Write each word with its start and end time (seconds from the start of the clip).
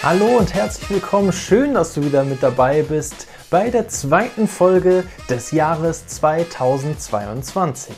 Hallo 0.00 0.38
und 0.38 0.54
herzlich 0.54 0.88
willkommen. 0.90 1.32
Schön, 1.32 1.74
dass 1.74 1.92
du 1.92 2.04
wieder 2.04 2.22
mit 2.22 2.40
dabei 2.40 2.82
bist 2.82 3.26
bei 3.50 3.68
der 3.68 3.88
zweiten 3.88 4.46
Folge 4.46 5.02
des 5.28 5.50
Jahres 5.50 6.06
2022. 6.06 7.96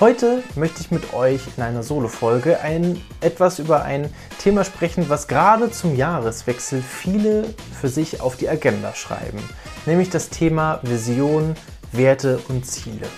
Heute 0.00 0.42
möchte 0.54 0.80
ich 0.80 0.90
mit 0.90 1.12
euch 1.12 1.42
in 1.54 1.62
einer 1.62 1.82
Solo-Folge 1.82 2.60
ein, 2.60 3.02
etwas 3.20 3.58
über 3.58 3.84
ein 3.84 4.08
Thema 4.38 4.64
sprechen, 4.64 5.10
was 5.10 5.28
gerade 5.28 5.70
zum 5.70 5.94
Jahreswechsel 5.94 6.80
viele 6.80 7.54
für 7.78 7.88
sich 7.88 8.22
auf 8.22 8.36
die 8.36 8.48
Agenda 8.48 8.94
schreiben, 8.94 9.38
nämlich 9.84 10.08
das 10.08 10.30
Thema 10.30 10.80
Vision, 10.84 11.54
Werte 11.92 12.40
und 12.48 12.64
Ziele. 12.64 13.08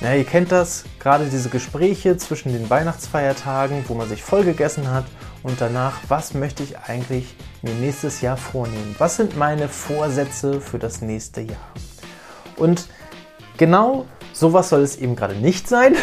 Ja, 0.00 0.14
ihr 0.14 0.24
kennt 0.24 0.52
das, 0.52 0.84
gerade 1.00 1.24
diese 1.24 1.48
Gespräche 1.48 2.16
zwischen 2.18 2.52
den 2.52 2.70
Weihnachtsfeiertagen, 2.70 3.84
wo 3.88 3.94
man 3.94 4.08
sich 4.08 4.22
voll 4.22 4.44
gegessen 4.44 4.92
hat 4.92 5.06
und 5.46 5.60
danach, 5.60 6.00
was 6.08 6.34
möchte 6.34 6.64
ich 6.64 6.76
eigentlich 6.76 7.36
mir 7.62 7.72
nächstes 7.74 8.20
Jahr 8.20 8.36
vornehmen? 8.36 8.96
Was 8.98 9.14
sind 9.14 9.36
meine 9.36 9.68
Vorsätze 9.68 10.60
für 10.60 10.80
das 10.80 11.02
nächste 11.02 11.40
Jahr? 11.40 11.72
Und 12.56 12.88
genau 13.56 14.06
sowas 14.32 14.70
soll 14.70 14.82
es 14.82 14.96
eben 14.96 15.14
gerade 15.14 15.36
nicht 15.36 15.68
sein, 15.68 15.94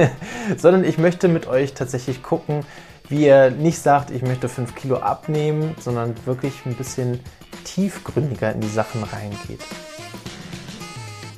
sondern 0.56 0.82
ich 0.82 0.96
möchte 0.96 1.28
mit 1.28 1.46
euch 1.46 1.74
tatsächlich 1.74 2.22
gucken, 2.22 2.64
wie 3.10 3.26
ihr 3.26 3.50
nicht 3.50 3.78
sagt, 3.80 4.10
ich 4.10 4.22
möchte 4.22 4.48
5 4.48 4.74
Kilo 4.74 4.96
abnehmen, 4.96 5.74
sondern 5.78 6.14
wirklich 6.24 6.64
ein 6.64 6.74
bisschen 6.74 7.20
tiefgründiger 7.64 8.50
in 8.52 8.62
die 8.62 8.68
Sachen 8.68 9.02
reingeht. 9.02 9.60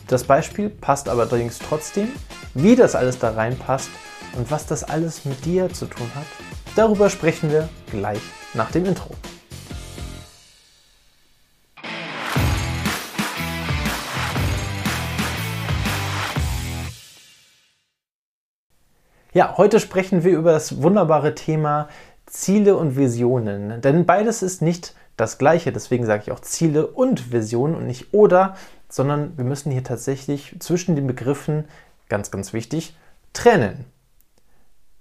Das 0.07 0.23
Beispiel 0.23 0.71
passt 0.71 1.09
aber 1.09 1.23
allerdings 1.23 1.59
trotzdem. 1.59 2.09
Wie 2.55 2.77
das 2.77 2.95
alles 2.95 3.19
da 3.19 3.33
reinpasst 3.33 3.91
und 4.37 4.49
was 4.49 4.65
das 4.65 4.85
alles 4.85 5.25
mit 5.25 5.45
dir 5.45 5.69
zu 5.73 5.87
tun 5.87 6.07
hat, 6.15 6.25
darüber 6.79 7.11
sprechen 7.11 7.51
wir 7.51 7.69
gleich 7.91 8.21
nach 8.55 8.71
dem 8.71 8.87
Intro. 8.87 9.11
Ja, 19.33 19.57
heute 19.57 19.81
sprechen 19.81 20.23
wir 20.23 20.39
über 20.39 20.53
das 20.53 20.81
wunderbare 20.81 21.35
Thema 21.35 21.89
Ziele 22.27 22.77
und 22.77 22.97
Visionen. 22.97 23.81
Denn 23.81 24.07
beides 24.07 24.43
ist 24.43 24.63
nicht 24.63 24.95
das 25.17 25.39
gleiche, 25.39 25.73
deswegen 25.73 26.07
sage 26.07 26.23
ich 26.27 26.33
auch 26.33 26.41
Ziele 26.41 26.87
und 26.87 27.33
Visionen 27.33 27.75
und 27.75 27.87
nicht 27.87 28.15
oder, 28.15 28.55
sondern 28.89 29.37
wir 29.37 29.45
müssen 29.45 29.73
hier 29.73 29.83
tatsächlich 29.83 30.55
zwischen 30.61 30.95
den 30.95 31.09
Begriffen, 31.09 31.65
ganz, 32.09 32.31
ganz 32.31 32.53
wichtig, 32.53 32.97
trennen. 33.33 33.85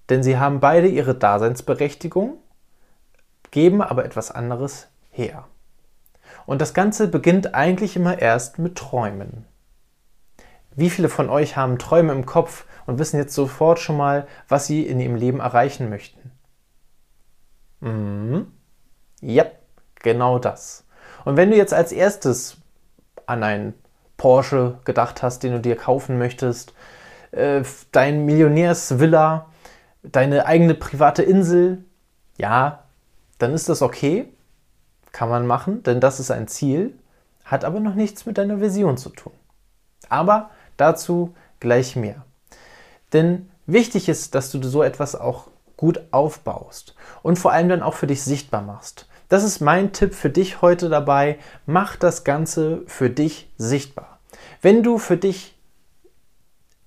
Denn 0.10 0.24
sie 0.24 0.38
haben 0.38 0.60
beide 0.60 0.88
ihre 0.88 1.16
Daseinsberechtigung, 1.16 2.38
geben 3.52 3.82
aber 3.82 4.06
etwas 4.06 4.32
anderes 4.32 4.88
her. 5.12 5.46
Und 6.46 6.62
das 6.62 6.74
Ganze 6.74 7.08
beginnt 7.08 7.56
eigentlich 7.56 7.96
immer 7.96 8.20
erst 8.20 8.60
mit 8.60 8.78
Träumen. 8.78 9.46
Wie 10.76 10.90
viele 10.90 11.10
von 11.10 11.30
euch 11.30 11.58
haben 11.58 11.80
Träume 11.80 12.14
im 12.14 12.26
Kopf 12.26 12.66
und 12.86 13.00
wissen 13.00 13.18
jetzt 13.18 13.34
sofort 13.34 13.80
schon 13.80 13.98
mal, 13.98 14.28
was 14.48 14.68
sie 14.68 14.86
in 14.86 15.00
ihrem 15.00 15.16
Leben 15.16 15.40
erreichen 15.40 15.90
möchten? 15.90 16.32
Mhm. 17.80 18.52
Ja, 19.22 19.46
genau 19.96 20.40
das. 20.40 20.86
Und 21.26 21.36
wenn 21.36 21.52
du 21.52 21.58
jetzt 21.58 21.74
als 21.74 21.92
erstes 21.92 22.58
an 23.26 23.44
einen 23.44 23.74
Porsche 24.18 24.80
gedacht 24.86 25.24
hast, 25.24 25.44
den 25.44 25.54
du 25.54 25.60
dir 25.60 25.76
kaufen 25.76 26.18
möchtest, 26.18 26.74
äh, 27.32 27.64
dein 27.92 28.26
Millionärsvilla, 28.26 29.48
deine 30.12 30.46
eigene 30.46 30.74
private 30.74 31.24
Insel, 31.24 31.84
ja, 32.38 32.84
dann 33.38 33.54
ist 33.54 33.70
das 33.70 33.82
okay, 33.82 34.32
kann 35.12 35.30
man 35.30 35.48
machen, 35.48 35.84
denn 35.84 36.00
das 36.00 36.20
ist 36.20 36.32
ein 36.32 36.48
Ziel, 36.48 36.98
hat 37.46 37.66
aber 37.66 37.80
noch 37.80 37.96
nichts 37.96 38.26
mit 38.26 38.38
deiner 38.38 38.62
Vision 38.62 38.98
zu 38.98 39.10
tun. 39.10 39.34
Aber 40.10 40.50
dazu 40.76 41.34
gleich 41.60 41.96
mehr. 41.96 42.26
Denn 43.14 43.50
wichtig 43.66 44.10
ist, 44.10 44.36
dass 44.36 44.52
du 44.52 44.62
so 44.64 44.84
etwas 44.84 45.16
auch 45.16 45.48
gut 45.76 46.02
aufbaust 46.12 46.96
und 47.24 47.40
vor 47.40 47.52
allem 47.52 47.70
dann 47.70 47.84
auch 47.84 47.94
für 47.94 48.08
dich 48.08 48.24
sichtbar 48.24 48.62
machst. 48.62 49.08
Das 49.30 49.44
ist 49.44 49.60
mein 49.60 49.92
Tipp 49.92 50.14
für 50.14 50.30
dich 50.30 50.62
heute 50.62 50.90
dabei. 50.90 51.38
Mach 51.66 51.96
das 51.96 52.24
Ganze 52.24 52.84
für 52.88 53.10
dich 53.10 53.50
sichtbar. 53.58 54.20
Wenn 54.62 54.84
du 54.84 54.98
für 54.98 55.18
dich 55.18 55.57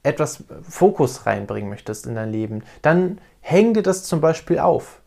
etwas 0.03 0.45
Fokus 0.63 1.27
reinbringen 1.27 1.69
möchtest 1.69 2.07
in 2.07 2.15
dein 2.15 2.31
Leben, 2.31 2.63
dann 2.83 3.19
häng 3.41 3.75
dir 3.75 3.83
das 3.83 4.05
zum 4.05 4.21
Beispiel 4.21 4.59
auf. 4.59 5.01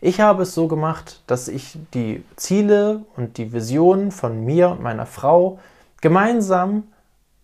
Ich 0.00 0.20
habe 0.20 0.42
es 0.42 0.54
so 0.54 0.68
gemacht, 0.68 1.22
dass 1.26 1.48
ich 1.48 1.78
die 1.94 2.24
Ziele 2.36 3.04
und 3.16 3.38
die 3.38 3.52
Visionen 3.52 4.10
von 4.10 4.44
mir 4.44 4.70
und 4.70 4.82
meiner 4.82 5.06
Frau 5.06 5.58
gemeinsam 6.00 6.84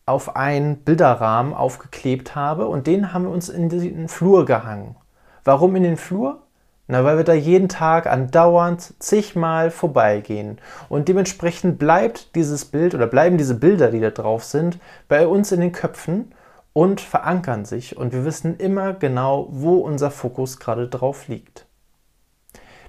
auf 0.05 0.37
einen 0.37 0.77
Bilderrahmen 0.79 1.55
aufgeklebt 1.55 2.35
habe 2.35 2.67
und 2.67 2.87
den 2.87 3.13
haben 3.13 3.25
wir 3.25 3.31
uns 3.31 3.49
in 3.49 3.69
den 3.69 4.09
Flur 4.09 4.45
gehangen. 4.45 4.97
Warum 5.45 5.77
in 5.77 5.85
den 5.85 5.97
Flur? 5.97 6.43
Na, 6.87 7.05
weil 7.05 7.19
wir 7.19 7.25
da 7.25 7.35
jeden 7.35 7.69
Tag 7.69 8.09
andauernd 8.09 8.95
zigmal 8.99 9.71
vorbeigehen. 9.71 10.59
Und 10.89 11.07
dementsprechend 11.07 11.79
bleibt 11.79 12.35
dieses 12.35 12.65
Bild 12.65 12.97
oder 12.97 13.07
bleiben 13.07 13.39
diese 13.39 13.55
Bilder, 13.55 13.93
die 13.93 14.01
da 14.01 14.11
drauf 14.11 14.43
sind, 14.43 14.81
bei 15.09 15.29
uns 15.29 15.53
in 15.53 15.61
den 15.61 15.71
Köpfen 15.71 16.33
und 16.73 17.01
verankern 17.01 17.65
sich. 17.65 17.97
Und 17.97 18.13
wir 18.13 18.25
wissen 18.25 18.57
immer 18.57 18.95
genau, 18.95 19.49
wo 19.51 19.79
unser 19.79 20.11
Fokus 20.11 20.59
gerade 20.59 20.89
drauf 20.89 21.29
liegt. 21.29 21.67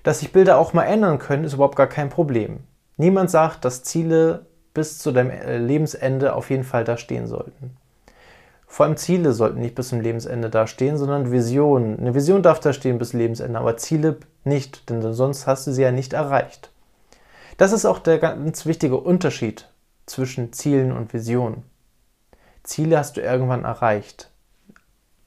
Dass 0.03 0.19
sich 0.19 0.31
Bilder 0.31 0.57
auch 0.57 0.73
mal 0.73 0.83
ändern 0.83 1.19
können, 1.19 1.43
ist 1.43 1.53
überhaupt 1.53 1.75
gar 1.75 1.87
kein 1.87 2.09
Problem. 2.09 2.61
Niemand 2.97 3.29
sagt, 3.29 3.65
dass 3.65 3.83
Ziele 3.83 4.45
bis 4.73 4.99
zu 4.99 5.11
deinem 5.11 5.31
äh, 5.31 5.57
Lebensende 5.57 6.33
auf 6.33 6.49
jeden 6.49 6.63
Fall 6.63 6.83
da 6.83 6.97
stehen 6.97 7.27
sollten. 7.27 7.77
Vor 8.67 8.85
allem 8.85 8.95
Ziele 8.95 9.33
sollten 9.33 9.59
nicht 9.59 9.75
bis 9.75 9.89
zum 9.89 9.99
Lebensende 9.99 10.49
da 10.49 10.65
stehen, 10.65 10.97
sondern 10.97 11.31
Visionen. 11.31 11.99
Eine 11.99 12.15
Vision 12.15 12.41
darf 12.41 12.61
da 12.61 12.71
stehen 12.71 12.99
bis 12.99 13.11
Lebensende, 13.11 13.59
aber 13.59 13.75
Ziele 13.75 14.17
nicht, 14.45 14.89
denn 14.89 15.01
sonst 15.13 15.45
hast 15.45 15.67
du 15.67 15.71
sie 15.71 15.81
ja 15.81 15.91
nicht 15.91 16.13
erreicht. 16.13 16.71
Das 17.57 17.73
ist 17.73 17.85
auch 17.85 17.99
der 17.99 18.17
ganz 18.17 18.65
wichtige 18.65 18.97
Unterschied 18.97 19.67
zwischen 20.05 20.53
Zielen 20.53 20.93
und 20.93 21.13
Visionen. 21.13 21.63
Ziele 22.63 22.97
hast 22.97 23.17
du 23.17 23.21
irgendwann 23.21 23.63
erreicht. 23.63 24.31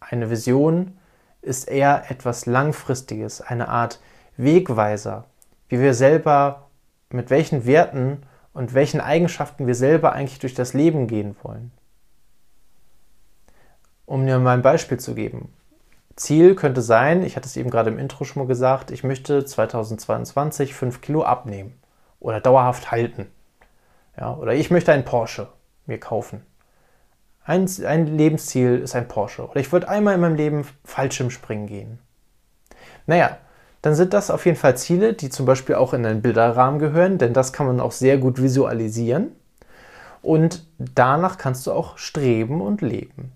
Eine 0.00 0.31
Vision 0.31 0.99
ist 1.43 1.69
eher 1.69 2.11
etwas 2.11 2.47
Langfristiges, 2.47 3.41
eine 3.41 3.69
Art 3.69 4.00
Wegweiser, 4.37 5.25
wie 5.69 5.81
wir 5.81 5.94
selber, 5.94 6.69
mit 7.11 7.31
welchen 7.31 7.67
Werten 7.67 8.23
und 8.53 8.75
welchen 8.75 9.00
Eigenschaften 9.00 9.67
wir 9.67 9.75
selber 9.75 10.12
eigentlich 10.12 10.39
durch 10.39 10.55
das 10.55 10.75
Leben 10.75 11.06
gehen 11.06 11.37
wollen. 11.43 11.73
Um 14.06 14.27
dir 14.27 14.39
mal 14.39 14.55
ein 14.55 14.62
Beispiel 14.62 14.99
zu 14.99 15.15
geben. 15.15 15.53
Ziel 16.17 16.55
könnte 16.55 16.83
sein, 16.83 17.25
ich 17.25 17.37
hatte 17.37 17.47
es 17.47 17.56
eben 17.56 17.71
gerade 17.71 17.91
im 17.91 17.99
Intro 17.99 18.25
schon 18.25 18.43
mal 18.43 18.49
gesagt, 18.49 18.91
ich 18.91 19.03
möchte 19.03 19.44
2022 19.44 20.75
5 20.75 21.00
Kilo 21.00 21.25
abnehmen 21.25 21.75
oder 22.21 22.41
dauerhaft 22.41 22.91
halten. 22.93 23.27
Ja, 24.17 24.34
oder 24.34 24.55
ich 24.55 24.71
möchte 24.71 24.93
einen 24.93 25.05
Porsche 25.05 25.49
mir 25.87 25.99
kaufen. 25.99 26.47
Ein, 27.44 27.69
ein 27.87 28.06
Lebensziel 28.06 28.78
ist 28.78 28.94
ein 28.94 29.06
Porsche. 29.06 29.49
Oder 29.49 29.60
ich 29.60 29.71
wollte 29.71 29.88
einmal 29.88 30.15
in 30.15 30.21
meinem 30.21 30.37
Leben 30.37 30.66
Fallschirmspringen 30.84 31.66
gehen. 31.66 31.99
Naja, 33.06 33.37
dann 33.82 33.94
sind 33.94 34.15
das 34.15 34.31
auf 34.31 34.47
jeden 34.47 34.56
Fall 34.56 34.78
Ziele, 34.78 35.12
die 35.12 35.28
zum 35.28 35.44
Beispiel 35.44 35.75
auch 35.75 35.93
in 35.93 36.06
einen 36.06 36.22
Bilderrahmen 36.22 36.81
gehören, 36.81 37.19
denn 37.19 37.34
das 37.34 37.53
kann 37.53 37.66
man 37.66 37.81
auch 37.81 37.93
sehr 37.93 38.16
gut 38.16 38.41
visualisieren. 38.41 39.32
Und 40.22 40.66
danach 40.78 41.37
kannst 41.37 41.66
du 41.66 41.72
auch 41.72 41.99
streben 41.99 42.62
und 42.62 42.81
leben. 42.81 43.32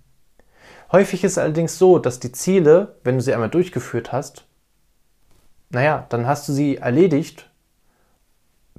Häufig 0.90 1.22
ist 1.22 1.32
es 1.32 1.38
allerdings 1.38 1.76
so, 1.76 1.98
dass 1.98 2.18
die 2.18 2.32
Ziele, 2.32 2.96
wenn 3.04 3.16
du 3.16 3.20
sie 3.20 3.34
einmal 3.34 3.50
durchgeführt 3.50 4.10
hast, 4.10 4.46
naja, 5.68 6.06
dann 6.08 6.26
hast 6.26 6.48
du 6.48 6.54
sie 6.54 6.78
erledigt, 6.78 7.50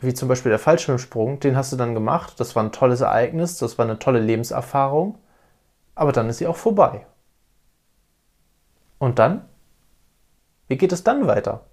wie 0.02 0.14
zum 0.14 0.28
Beispiel 0.28 0.50
der 0.50 0.60
Fallschirmsprung, 0.60 1.40
den 1.40 1.56
hast 1.56 1.72
du 1.72 1.76
dann 1.76 1.94
gemacht, 1.94 2.40
das 2.40 2.56
war 2.56 2.64
ein 2.64 2.72
tolles 2.72 3.02
Ereignis, 3.02 3.58
das 3.58 3.78
war 3.78 3.86
eine 3.86 4.00
tolle 4.00 4.20
Lebenserfahrung, 4.20 5.18
aber 5.96 6.12
dann 6.12 6.30
ist 6.30 6.38
sie 6.38 6.48
auch 6.48 6.56
vorbei. 6.56 7.06
Und 8.98 9.20
dann? 9.20 9.46
Wie 10.68 10.78
geht 10.78 10.92
es 10.92 11.04
dann 11.04 11.28
weiter? 11.28 11.66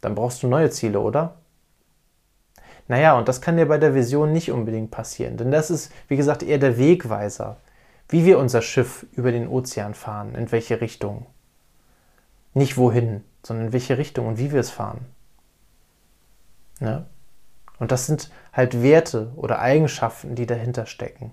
Dann 0.00 0.14
brauchst 0.14 0.42
du 0.42 0.48
neue 0.48 0.70
Ziele, 0.70 1.00
oder? 1.00 1.36
Naja, 2.88 3.16
und 3.16 3.28
das 3.28 3.40
kann 3.40 3.56
dir 3.56 3.66
bei 3.66 3.78
der 3.78 3.94
Vision 3.94 4.32
nicht 4.32 4.50
unbedingt 4.50 4.90
passieren, 4.90 5.36
denn 5.36 5.50
das 5.50 5.70
ist, 5.70 5.92
wie 6.08 6.16
gesagt, 6.16 6.42
eher 6.42 6.58
der 6.58 6.78
Wegweiser 6.78 7.56
wie 8.12 8.26
wir 8.26 8.38
unser 8.38 8.60
Schiff 8.60 9.06
über 9.12 9.32
den 9.32 9.48
Ozean 9.48 9.94
fahren, 9.94 10.34
in 10.34 10.52
welche 10.52 10.82
Richtung. 10.82 11.26
Nicht 12.52 12.76
wohin, 12.76 13.24
sondern 13.42 13.68
in 13.68 13.72
welche 13.72 13.96
Richtung 13.96 14.28
und 14.28 14.38
wie 14.38 14.52
wir 14.52 14.60
es 14.60 14.70
fahren. 14.70 15.06
Ne? 16.82 17.06
Und 17.78 17.92
das 17.92 18.06
sind 18.06 18.30
halt 18.52 18.82
Werte 18.82 19.32
oder 19.36 19.60
Eigenschaften, 19.60 20.34
die 20.34 20.46
dahinter 20.46 20.84
stecken. 20.84 21.32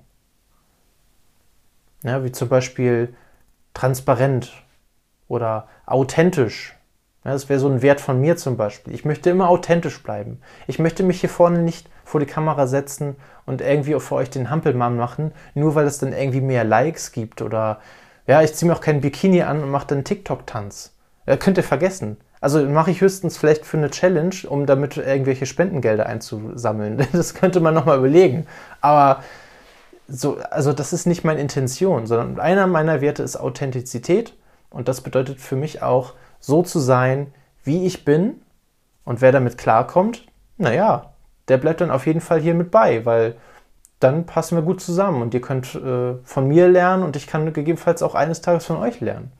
Ja, 2.03 2.23
wie 2.23 2.31
zum 2.31 2.49
Beispiel 2.49 3.15
transparent 3.73 4.53
oder 5.27 5.67
authentisch. 5.85 6.75
Ja, 7.25 7.31
das 7.31 7.49
wäre 7.49 7.59
so 7.59 7.67
ein 7.67 7.81
Wert 7.81 7.99
von 7.99 8.21
mir 8.21 8.37
zum 8.37 8.57
Beispiel. 8.57 8.93
Ich 8.93 9.05
möchte 9.05 9.29
immer 9.31 9.49
authentisch 9.49 10.01
bleiben. 10.01 10.39
Ich 10.67 10.79
möchte 10.79 11.03
mich 11.03 11.19
hier 11.19 11.29
vorne 11.29 11.59
nicht 11.59 11.89
vor 12.05 12.19
die 12.19 12.25
Kamera 12.25 12.67
setzen 12.67 13.15
und 13.45 13.61
irgendwie 13.61 13.99
für 13.99 14.15
euch 14.15 14.29
den 14.29 14.49
Hampelmann 14.49 14.95
machen, 14.95 15.33
nur 15.55 15.75
weil 15.75 15.87
es 15.87 15.97
dann 15.97 16.13
irgendwie 16.13 16.41
mehr 16.41 16.63
Likes 16.63 17.11
gibt 17.11 17.41
oder 17.41 17.81
ja, 18.27 18.41
ich 18.43 18.53
ziehe 18.53 18.69
mir 18.69 18.77
auch 18.77 18.81
keinen 18.81 19.01
Bikini 19.01 19.41
an 19.41 19.63
und 19.63 19.71
mache 19.71 19.87
dann 19.87 20.03
TikTok-Tanz. 20.03 20.93
Ja, 21.25 21.37
könnt 21.37 21.57
ihr 21.57 21.63
vergessen. 21.63 22.17
Also 22.41 22.65
mache 22.65 22.91
ich 22.91 23.01
höchstens 23.01 23.37
vielleicht 23.37 23.65
für 23.65 23.77
eine 23.77 23.89
Challenge, 23.89 24.35
um 24.47 24.65
damit 24.65 24.95
irgendwelche 24.97 25.45
Spendengelder 25.45 26.05
einzusammeln. 26.05 27.05
Das 27.11 27.33
könnte 27.33 27.59
man 27.59 27.73
nochmal 27.73 27.97
überlegen. 27.97 28.47
Aber 28.81 29.23
so, 30.07 30.37
also 30.49 30.73
das 30.73 30.93
ist 30.93 31.05
nicht 31.05 31.23
meine 31.23 31.41
Intention, 31.41 32.07
sondern 32.07 32.39
einer 32.39 32.67
meiner 32.67 33.01
Werte 33.01 33.23
ist 33.23 33.35
Authentizität. 33.35 34.33
Und 34.69 34.87
das 34.87 35.01
bedeutet 35.01 35.39
für 35.39 35.55
mich 35.55 35.81
auch, 35.81 36.13
so 36.39 36.63
zu 36.63 36.79
sein, 36.79 37.33
wie 37.63 37.85
ich 37.85 38.05
bin. 38.05 38.41
Und 39.03 39.21
wer 39.21 39.31
damit 39.31 39.57
klarkommt, 39.57 40.25
naja, 40.57 41.13
der 41.47 41.57
bleibt 41.57 41.81
dann 41.81 41.91
auf 41.91 42.05
jeden 42.05 42.21
Fall 42.21 42.39
hier 42.39 42.53
mit 42.53 42.71
bei, 42.71 43.05
weil 43.05 43.35
dann 43.99 44.25
passen 44.25 44.55
wir 44.55 44.61
gut 44.61 44.81
zusammen 44.81 45.21
und 45.21 45.33
ihr 45.33 45.41
könnt 45.41 45.75
äh, 45.75 46.15
von 46.23 46.47
mir 46.47 46.69
lernen 46.69 47.03
und 47.03 47.15
ich 47.15 47.27
kann 47.27 47.45
gegebenenfalls 47.45 48.01
auch 48.01 48.15
eines 48.15 48.41
Tages 48.41 48.65
von 48.65 48.77
euch 48.77 49.01
lernen. 49.01 49.31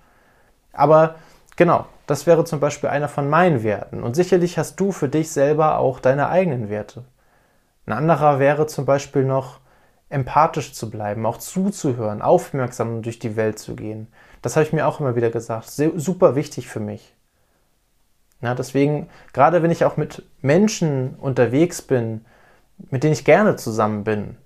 Aber 0.74 1.16
genau, 1.56 1.86
das 2.10 2.26
wäre 2.26 2.44
zum 2.44 2.60
Beispiel 2.60 2.90
einer 2.90 3.08
von 3.08 3.30
meinen 3.30 3.62
Werten. 3.62 4.02
Und 4.02 4.16
sicherlich 4.16 4.58
hast 4.58 4.80
du 4.80 4.92
für 4.92 5.10
dich 5.10 5.32
selber 5.32 5.78
auch 5.78 6.00
deine 6.00 6.30
eigenen 6.30 6.70
Werte. 6.70 7.04
Ein 7.86 7.94
anderer 7.94 8.40
wäre 8.40 8.66
zum 8.66 8.86
Beispiel 8.86 9.24
noch, 9.24 9.60
empathisch 10.10 10.74
zu 10.74 10.90
bleiben, 10.90 11.28
auch 11.28 11.38
zuzuhören, 11.38 12.24
aufmerksam 12.24 13.04
durch 13.04 13.20
die 13.20 13.36
Welt 13.36 13.60
zu 13.60 13.76
gehen. 13.76 14.08
Das 14.42 14.56
habe 14.56 14.66
ich 14.66 14.74
mir 14.74 14.88
auch 14.88 15.00
immer 15.00 15.16
wieder 15.16 15.30
gesagt. 15.30 15.70
Super 15.70 16.36
wichtig 16.36 16.68
für 16.68 16.80
mich. 16.80 17.14
Ja, 18.42 18.56
deswegen, 18.56 19.08
gerade 19.32 19.62
wenn 19.62 19.70
ich 19.70 19.86
auch 19.86 19.96
mit 19.96 20.24
Menschen 20.42 21.14
unterwegs 21.16 21.84
bin, 21.84 22.26
mit 22.90 23.04
denen 23.04 23.14
ich 23.14 23.24
gerne 23.24 23.56
zusammen 23.56 24.04
bin, 24.04 24.38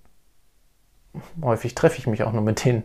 häufig 1.41 1.75
treffe 1.75 1.99
ich 1.99 2.07
mich 2.07 2.23
auch 2.23 2.33
nur 2.33 2.41
mit 2.41 2.65
denen, 2.65 2.83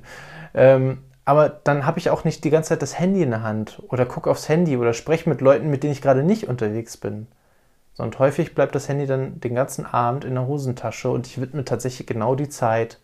ähm, 0.55 1.03
aber 1.29 1.51
dann 1.51 1.85
habe 1.85 1.99
ich 1.99 2.09
auch 2.09 2.25
nicht 2.25 2.43
die 2.43 2.49
ganze 2.49 2.71
Zeit 2.71 2.81
das 2.81 2.99
Handy 2.99 3.23
in 3.23 3.29
der 3.29 3.43
Hand 3.43 3.83
oder 3.89 4.07
gucke 4.07 4.31
aufs 4.31 4.49
Handy 4.49 4.79
oder 4.79 4.95
spreche 4.95 5.29
mit 5.29 5.43
Leuten, 5.43 5.69
mit 5.69 5.83
denen 5.83 5.93
ich 5.93 6.01
gerade 6.01 6.23
nicht 6.23 6.49
unterwegs 6.49 6.97
bin. 6.97 7.27
Sondern 7.93 8.19
häufig 8.19 8.55
bleibt 8.55 8.75
das 8.75 8.89
Handy 8.89 9.05
dann 9.05 9.39
den 9.39 9.55
ganzen 9.55 9.85
Abend 9.85 10.25
in 10.25 10.37
der 10.37 10.47
Hosentasche 10.47 11.11
und 11.11 11.27
ich 11.27 11.39
widme 11.39 11.67
tatsächlich 11.67 12.07
genau 12.07 12.35
die 12.35 12.49
Zeit 12.49 12.99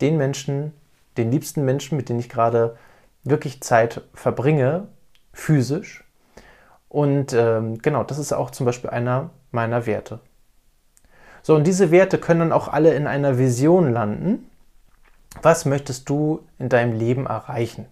den 0.00 0.16
Menschen, 0.16 0.74
den 1.16 1.32
liebsten 1.32 1.64
Menschen, 1.64 1.96
mit 1.96 2.08
denen 2.08 2.20
ich 2.20 2.28
gerade 2.28 2.76
wirklich 3.24 3.60
Zeit 3.62 4.02
verbringe, 4.14 4.86
physisch. 5.32 6.04
Und 6.88 7.32
ähm, 7.32 7.78
genau, 7.78 8.04
das 8.04 8.18
ist 8.18 8.32
auch 8.32 8.52
zum 8.52 8.64
Beispiel 8.64 8.90
einer 8.90 9.30
meiner 9.50 9.86
Werte. 9.86 10.20
So, 11.42 11.56
und 11.56 11.66
diese 11.66 11.90
Werte 11.90 12.18
können 12.18 12.38
dann 12.38 12.52
auch 12.52 12.68
alle 12.68 12.94
in 12.94 13.08
einer 13.08 13.38
Vision 13.38 13.92
landen. 13.92 14.48
Was 15.42 15.64
möchtest 15.64 16.08
du 16.08 16.46
in 16.58 16.68
deinem 16.68 16.98
Leben 16.98 17.26
erreichen? 17.26 17.86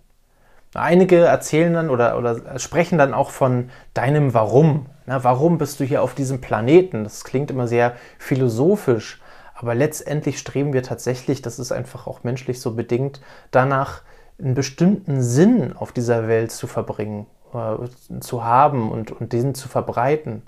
Einige 0.75 1.19
erzählen 1.19 1.73
dann 1.73 1.91
oder, 1.91 2.19
oder 2.19 2.59
sprechen 2.59 2.99
dann 2.99 3.15
auch 3.15 3.31
von 3.31 3.71
deinem 3.95 4.35
Warum. 4.35 4.87
Na, 5.07 5.23
warum 5.23 5.59
bist 5.59 5.79
du 5.79 5.85
hier 5.85 6.03
auf 6.03 6.15
diesem 6.15 6.41
Planeten? 6.41 7.05
Das 7.05 7.23
klingt 7.23 7.51
immer 7.51 7.69
sehr 7.69 7.95
philosophisch, 8.19 9.21
aber 9.55 9.75
letztendlich 9.75 10.39
streben 10.39 10.73
wir 10.73 10.83
tatsächlich, 10.83 11.43
das 11.43 11.61
ist 11.61 11.71
einfach 11.71 12.07
auch 12.09 12.25
menschlich 12.25 12.61
so 12.61 12.75
bedingt, 12.75 13.21
danach 13.53 14.03
einen 14.39 14.55
bestimmten 14.55 15.23
Sinn 15.23 15.77
auf 15.77 15.93
dieser 15.93 16.27
Welt 16.27 16.51
zu 16.51 16.67
verbringen, 16.67 17.27
äh, 17.53 18.21
zu 18.21 18.43
haben 18.43 18.91
und, 18.91 19.13
und 19.13 19.33
diesen 19.33 19.55
zu 19.55 19.69
verbreiten. 19.69 20.43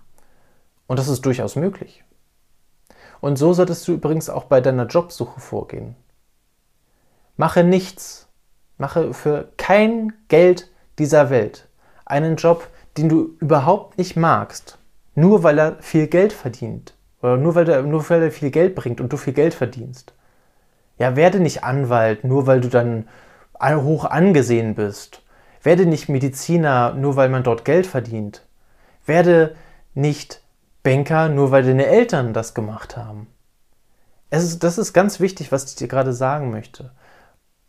Und 0.88 0.98
das 0.98 1.06
ist 1.06 1.24
durchaus 1.24 1.54
möglich. 1.54 2.02
Und 3.20 3.36
so 3.36 3.52
solltest 3.52 3.86
du 3.86 3.92
übrigens 3.92 4.28
auch 4.28 4.44
bei 4.44 4.60
deiner 4.60 4.86
Jobsuche 4.86 5.40
vorgehen. 5.40 5.94
Mache 7.36 7.64
nichts, 7.64 8.28
mache 8.78 9.12
für 9.12 9.48
kein 9.56 10.12
Geld 10.28 10.70
dieser 10.98 11.30
Welt 11.30 11.68
einen 12.06 12.36
Job, 12.36 12.68
den 12.96 13.08
du 13.08 13.36
überhaupt 13.40 13.98
nicht 13.98 14.16
magst, 14.16 14.78
nur 15.14 15.42
weil 15.42 15.58
er 15.58 15.76
viel 15.80 16.06
Geld 16.06 16.32
verdient 16.32 16.94
oder 17.20 17.36
nur 17.36 17.54
weil, 17.54 17.68
er, 17.68 17.82
nur 17.82 18.08
weil 18.08 18.22
er 18.22 18.30
viel 18.30 18.50
Geld 18.50 18.74
bringt 18.74 19.00
und 19.00 19.12
du 19.12 19.16
viel 19.16 19.34
Geld 19.34 19.52
verdienst. 19.52 20.14
Ja, 20.98 21.16
werde 21.16 21.40
nicht 21.40 21.64
Anwalt, 21.64 22.24
nur 22.24 22.46
weil 22.46 22.60
du 22.60 22.68
dann 22.68 23.08
hoch 23.60 24.04
angesehen 24.04 24.74
bist. 24.74 25.22
Werde 25.62 25.84
nicht 25.84 26.08
Mediziner, 26.08 26.94
nur 26.94 27.16
weil 27.16 27.28
man 27.28 27.42
dort 27.42 27.64
Geld 27.64 27.86
verdient. 27.86 28.46
Werde 29.04 29.56
nicht 29.94 30.42
Banker, 30.82 31.28
nur 31.28 31.50
weil 31.50 31.64
deine 31.64 31.86
Eltern 31.86 32.32
das 32.32 32.54
gemacht 32.54 32.96
haben. 32.96 33.26
Es 34.30 34.44
ist, 34.44 34.62
das 34.62 34.78
ist 34.78 34.92
ganz 34.92 35.20
wichtig, 35.20 35.52
was 35.52 35.64
ich 35.64 35.74
dir 35.74 35.88
gerade 35.88 36.12
sagen 36.12 36.50
möchte 36.50 36.92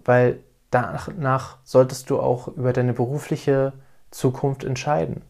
weil 0.07 0.39
danach 0.71 1.57
solltest 1.63 2.09
du 2.09 2.19
auch 2.19 2.47
über 2.47 2.73
deine 2.73 2.93
berufliche 2.93 3.73
Zukunft 4.09 4.63
entscheiden. 4.63 5.21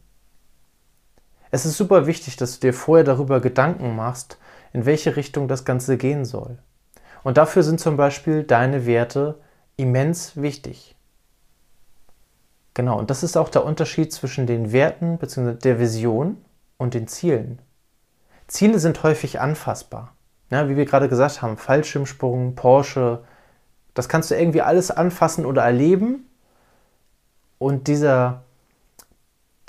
Es 1.50 1.66
ist 1.66 1.78
super 1.78 2.06
wichtig, 2.08 2.36
dass 2.38 2.60
du 2.60 2.68
dir 2.68 2.74
vorher 2.74 3.04
darüber 3.04 3.40
Gedanken 3.42 3.96
machst, 3.96 4.38
in 4.74 4.86
welche 4.86 5.16
Richtung 5.16 5.48
das 5.48 5.66
Ganze 5.66 5.98
gehen 5.98 6.26
soll. 6.26 6.60
Und 7.24 7.38
dafür 7.38 7.64
sind 7.64 7.80
zum 7.80 7.98
Beispiel 7.98 8.44
deine 8.44 8.86
Werte 8.86 9.40
immens 9.78 10.38
wichtig. 10.38 10.96
Genau, 12.74 13.00
und 13.00 13.10
das 13.10 13.24
ist 13.24 13.36
auch 13.36 13.50
der 13.50 13.66
Unterschied 13.66 14.14
zwischen 14.14 14.46
den 14.46 14.72
Werten 14.72 15.18
bzw. 15.18 15.54
der 15.56 15.80
Vision 15.80 16.38
und 16.78 16.94
den 16.94 17.08
Zielen. 17.08 17.60
Ziele 18.48 18.78
sind 18.78 19.02
häufig 19.02 19.40
anfassbar. 19.40 20.14
Ja, 20.52 20.70
wie 20.70 20.78
wir 20.78 20.86
gerade 20.86 21.10
gesagt 21.10 21.42
haben, 21.42 21.58
Fallschirmsprung, 21.58 22.56
Porsche, 22.56 23.24
das 23.98 24.10
kannst 24.10 24.30
du 24.30 24.36
irgendwie 24.36 24.62
alles 24.62 24.92
anfassen 24.92 25.46
oder 25.46 25.64
erleben. 25.64 26.30
Und 27.58 27.88
dieser, 27.88 28.44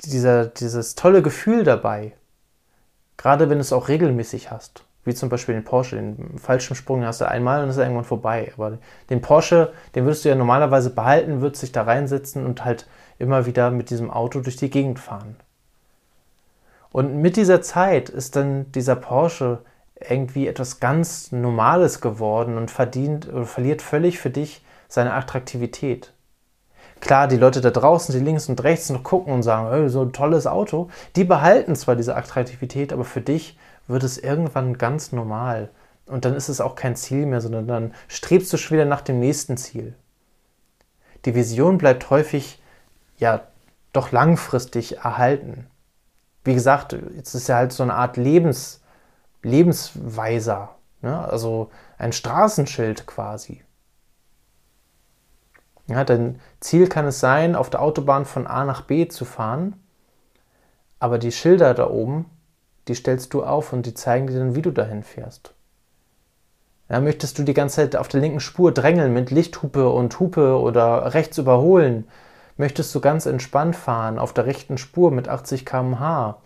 dieser, 0.01 0.45
dieses 0.45 0.93
tolle 0.93 1.23
Gefühl 1.23 1.63
dabei, 1.63 2.13
gerade 3.17 3.49
wenn 3.49 3.57
du 3.57 3.61
es 3.61 3.73
auch 3.73 3.87
regelmäßig 3.87 4.51
hast, 4.51 4.83
wie 5.03 5.15
zum 5.15 5.29
Beispiel 5.29 5.55
den 5.55 5.63
Porsche, 5.63 5.95
den 5.95 6.37
Fallschirmsprung 6.37 7.03
hast 7.05 7.21
du 7.21 7.27
einmal 7.27 7.63
und 7.63 7.69
ist 7.69 7.77
irgendwann 7.77 8.03
vorbei. 8.03 8.51
Aber 8.55 8.77
den 9.09 9.21
Porsche, 9.21 9.73
den 9.95 10.05
würdest 10.05 10.25
du 10.25 10.29
ja 10.29 10.35
normalerweise 10.35 10.91
behalten, 10.91 11.41
würdest 11.41 11.63
dich 11.63 11.71
da 11.71 11.81
reinsetzen 11.81 12.45
und 12.45 12.63
halt 12.63 12.87
immer 13.17 13.47
wieder 13.47 13.71
mit 13.71 13.89
diesem 13.89 14.11
Auto 14.11 14.41
durch 14.41 14.57
die 14.57 14.69
Gegend 14.69 14.99
fahren. 14.99 15.37
Und 16.91 17.17
mit 17.17 17.35
dieser 17.35 17.63
Zeit 17.63 18.09
ist 18.09 18.35
dann 18.35 18.71
dieser 18.73 18.95
Porsche 18.95 19.59
irgendwie 20.07 20.47
etwas 20.47 20.79
ganz 20.79 21.31
Normales 21.31 22.01
geworden 22.01 22.57
und 22.57 22.71
verdient 22.71 23.27
oder 23.27 23.45
verliert 23.45 23.81
völlig 23.81 24.19
für 24.19 24.29
dich 24.29 24.63
seine 24.87 25.13
Attraktivität. 25.13 26.13
Klar, 26.99 27.27
die 27.27 27.37
Leute 27.37 27.61
da 27.61 27.69
draußen, 27.69 28.13
die 28.13 28.23
links 28.23 28.49
und 28.49 28.61
rechts 28.63 28.89
noch 28.89 29.03
gucken 29.03 29.33
und 29.33 29.43
sagen, 29.43 29.67
oh, 29.71 29.87
so 29.87 30.01
ein 30.01 30.13
tolles 30.13 30.47
Auto, 30.47 30.89
die 31.15 31.23
behalten 31.23 31.75
zwar 31.75 31.95
diese 31.95 32.15
Attraktivität, 32.15 32.91
aber 32.91 33.05
für 33.05 33.21
dich 33.21 33.57
wird 33.87 34.03
es 34.03 34.17
irgendwann 34.17 34.77
ganz 34.77 35.11
normal. 35.11 35.69
Und 36.05 36.25
dann 36.25 36.35
ist 36.35 36.49
es 36.49 36.59
auch 36.59 36.75
kein 36.75 36.95
Ziel 36.95 37.25
mehr, 37.25 37.39
sondern 37.39 37.67
dann 37.67 37.93
strebst 38.07 38.51
du 38.51 38.57
schon 38.57 38.75
wieder 38.75 38.85
nach 38.85 39.01
dem 39.01 39.19
nächsten 39.19 39.57
Ziel. 39.57 39.93
Die 41.25 41.35
Vision 41.35 41.77
bleibt 41.77 42.09
häufig, 42.09 42.61
ja, 43.17 43.43
doch 43.93 44.11
langfristig 44.11 44.97
erhalten. 44.97 45.67
Wie 46.43 46.53
gesagt, 46.53 46.95
jetzt 47.15 47.33
ist 47.33 47.47
ja 47.47 47.57
halt 47.57 47.71
so 47.71 47.83
eine 47.83 47.95
Art 47.95 48.17
Lebens, 48.17 48.81
Lebensweiser, 49.43 50.75
ne? 51.01 51.27
also 51.27 51.69
ein 51.97 52.11
Straßenschild 52.11 53.07
quasi. 53.07 53.63
Ja, 55.87 56.03
dein 56.03 56.39
Ziel 56.59 56.87
kann 56.87 57.05
es 57.07 57.19
sein, 57.19 57.55
auf 57.55 57.69
der 57.69 57.81
Autobahn 57.81 58.25
von 58.25 58.45
A 58.45 58.63
nach 58.63 58.81
B 58.81 59.07
zu 59.07 59.25
fahren, 59.25 59.75
aber 60.99 61.17
die 61.17 61.31
Schilder 61.31 61.73
da 61.73 61.89
oben, 61.89 62.25
die 62.87 62.95
stellst 62.95 63.33
du 63.33 63.43
auf 63.43 63.73
und 63.73 63.85
die 63.85 63.93
zeigen 63.93 64.27
dir 64.27 64.39
dann, 64.39 64.55
wie 64.55 64.61
du 64.61 64.71
dahin 64.71 65.03
fährst. 65.03 65.53
Ja, 66.89 66.99
möchtest 66.99 67.37
du 67.37 67.43
die 67.43 67.53
ganze 67.53 67.77
Zeit 67.77 67.95
auf 67.95 68.07
der 68.07 68.19
linken 68.19 68.39
Spur 68.39 68.73
drängeln 68.73 69.13
mit 69.13 69.29
Lichthupe 69.29 69.89
und 69.89 70.19
Hupe 70.19 70.59
oder 70.59 71.13
rechts 71.13 71.37
überholen? 71.37 72.07
Möchtest 72.57 72.93
du 72.93 72.99
ganz 72.99 73.25
entspannt 73.25 73.75
fahren 73.75 74.19
auf 74.19 74.33
der 74.33 74.45
rechten 74.45 74.77
Spur 74.77 75.11
mit 75.11 75.29
80 75.29 75.65
km/h? 75.65 76.41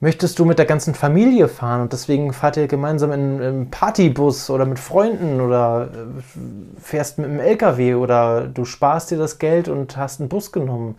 Möchtest 0.00 0.38
du 0.38 0.44
mit 0.44 0.60
der 0.60 0.66
ganzen 0.66 0.94
Familie 0.94 1.48
fahren 1.48 1.80
und 1.80 1.92
deswegen 1.92 2.32
fahrt 2.32 2.56
ihr 2.56 2.68
gemeinsam 2.68 3.10
in 3.10 3.42
einem 3.42 3.70
Partybus 3.70 4.48
oder 4.48 4.64
mit 4.64 4.78
Freunden 4.78 5.40
oder 5.40 5.90
äh, 5.92 6.80
fährst 6.80 7.18
mit 7.18 7.28
einem 7.28 7.40
LKW 7.40 7.94
oder 7.94 8.46
du 8.46 8.64
sparst 8.64 9.10
dir 9.10 9.18
das 9.18 9.40
Geld 9.40 9.66
und 9.66 9.96
hast 9.96 10.20
einen 10.20 10.28
Bus 10.28 10.52
genommen? 10.52 10.96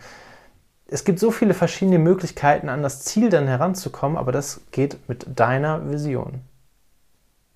Es 0.87 1.05
gibt 1.05 1.19
so 1.19 1.31
viele 1.31 1.53
verschiedene 1.53 1.99
Möglichkeiten, 1.99 2.67
an 2.67 2.83
das 2.83 3.01
Ziel 3.05 3.29
dann 3.29 3.47
heranzukommen, 3.47 4.17
aber 4.17 4.33
das 4.33 4.61
geht 4.71 4.97
mit 5.07 5.27
deiner 5.39 5.89
Vision. 5.89 6.41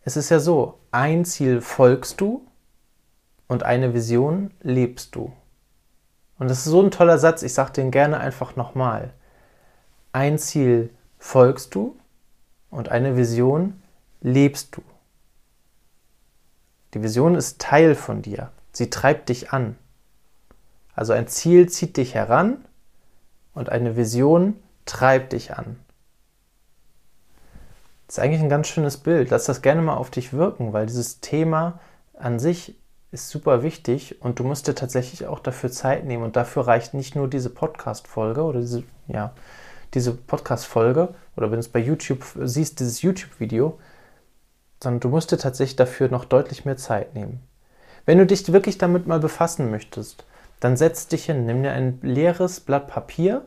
Es 0.05 0.15
ist 0.15 0.29
ja 0.29 0.39
so, 0.39 0.79
ein 0.91 1.25
Ziel 1.25 1.59
folgst 1.59 2.21
du 2.21 2.45
und 3.47 3.63
eine 3.63 3.93
Vision 3.93 4.51
lebst 4.61 5.15
du. 5.15 5.33
Und 6.39 6.49
das 6.49 6.59
ist 6.59 6.65
so 6.65 6.81
ein 6.81 6.91
toller 6.91 7.17
Satz, 7.17 7.41
ich 7.41 7.53
sage 7.53 7.73
den 7.73 7.91
gerne 7.91 8.19
einfach 8.19 8.55
nochmal. 8.55 9.13
ein 10.13 10.37
Ziel 10.37 10.89
folgst 11.23 11.73
du 11.73 11.95
und 12.69 12.89
eine 12.89 13.15
Vision 13.15 13.81
lebst 14.19 14.75
du. 14.75 14.83
Die 16.93 17.01
Vision 17.01 17.35
ist 17.35 17.59
Teil 17.61 17.95
von 17.95 18.21
dir. 18.21 18.51
Sie 18.73 18.89
treibt 18.89 19.29
dich 19.29 19.51
an. 19.51 19.77
Also 20.93 21.13
ein 21.13 21.27
Ziel 21.27 21.69
zieht 21.69 21.95
dich 21.95 22.13
heran 22.13 22.65
und 23.53 23.69
eine 23.69 23.95
Vision 23.95 24.57
treibt 24.85 25.31
dich 25.31 25.55
an. 25.55 25.79
Das 28.05 28.17
ist 28.17 28.23
eigentlich 28.23 28.41
ein 28.41 28.49
ganz 28.49 28.67
schönes 28.67 28.97
Bild. 28.97 29.29
Lass 29.29 29.45
das 29.45 29.61
gerne 29.61 29.81
mal 29.81 29.95
auf 29.95 30.11
dich 30.11 30.33
wirken, 30.33 30.73
weil 30.73 30.87
dieses 30.87 31.21
Thema 31.21 31.79
an 32.13 32.37
sich 32.37 32.75
ist 33.11 33.29
super 33.29 33.63
wichtig 33.63 34.21
und 34.21 34.39
du 34.39 34.43
musst 34.43 34.67
dir 34.67 34.75
tatsächlich 34.75 35.25
auch 35.25 35.39
dafür 35.39 35.71
Zeit 35.71 36.03
nehmen. 36.03 36.23
Und 36.23 36.35
dafür 36.35 36.67
reicht 36.67 36.93
nicht 36.93 37.15
nur 37.15 37.29
diese 37.29 37.49
Podcast-Folge 37.49 38.43
oder 38.43 38.59
diese, 38.59 38.83
ja, 39.07 39.33
diese 39.93 40.13
Podcast-Folge 40.13 41.13
oder 41.35 41.47
wenn 41.47 41.57
du 41.57 41.59
es 41.59 41.69
bei 41.69 41.79
YouTube 41.79 42.25
siehst, 42.43 42.79
dieses 42.79 43.01
YouTube-Video, 43.01 43.79
sondern 44.81 44.99
du 44.99 45.09
musst 45.09 45.31
dir 45.31 45.37
tatsächlich 45.37 45.75
dafür 45.75 46.09
noch 46.09 46.25
deutlich 46.25 46.65
mehr 46.65 46.77
Zeit 46.77 47.15
nehmen. 47.15 47.41
Wenn 48.05 48.17
du 48.17 48.25
dich 48.25 48.51
wirklich 48.51 48.77
damit 48.77 49.07
mal 49.07 49.19
befassen 49.19 49.71
möchtest, 49.71 50.25
dann 50.59 50.77
setz 50.77 51.07
dich 51.07 51.25
hin, 51.25 51.45
nimm 51.45 51.63
dir 51.63 51.71
ein 51.71 51.99
leeres 52.01 52.59
Blatt 52.59 52.87
Papier 52.87 53.45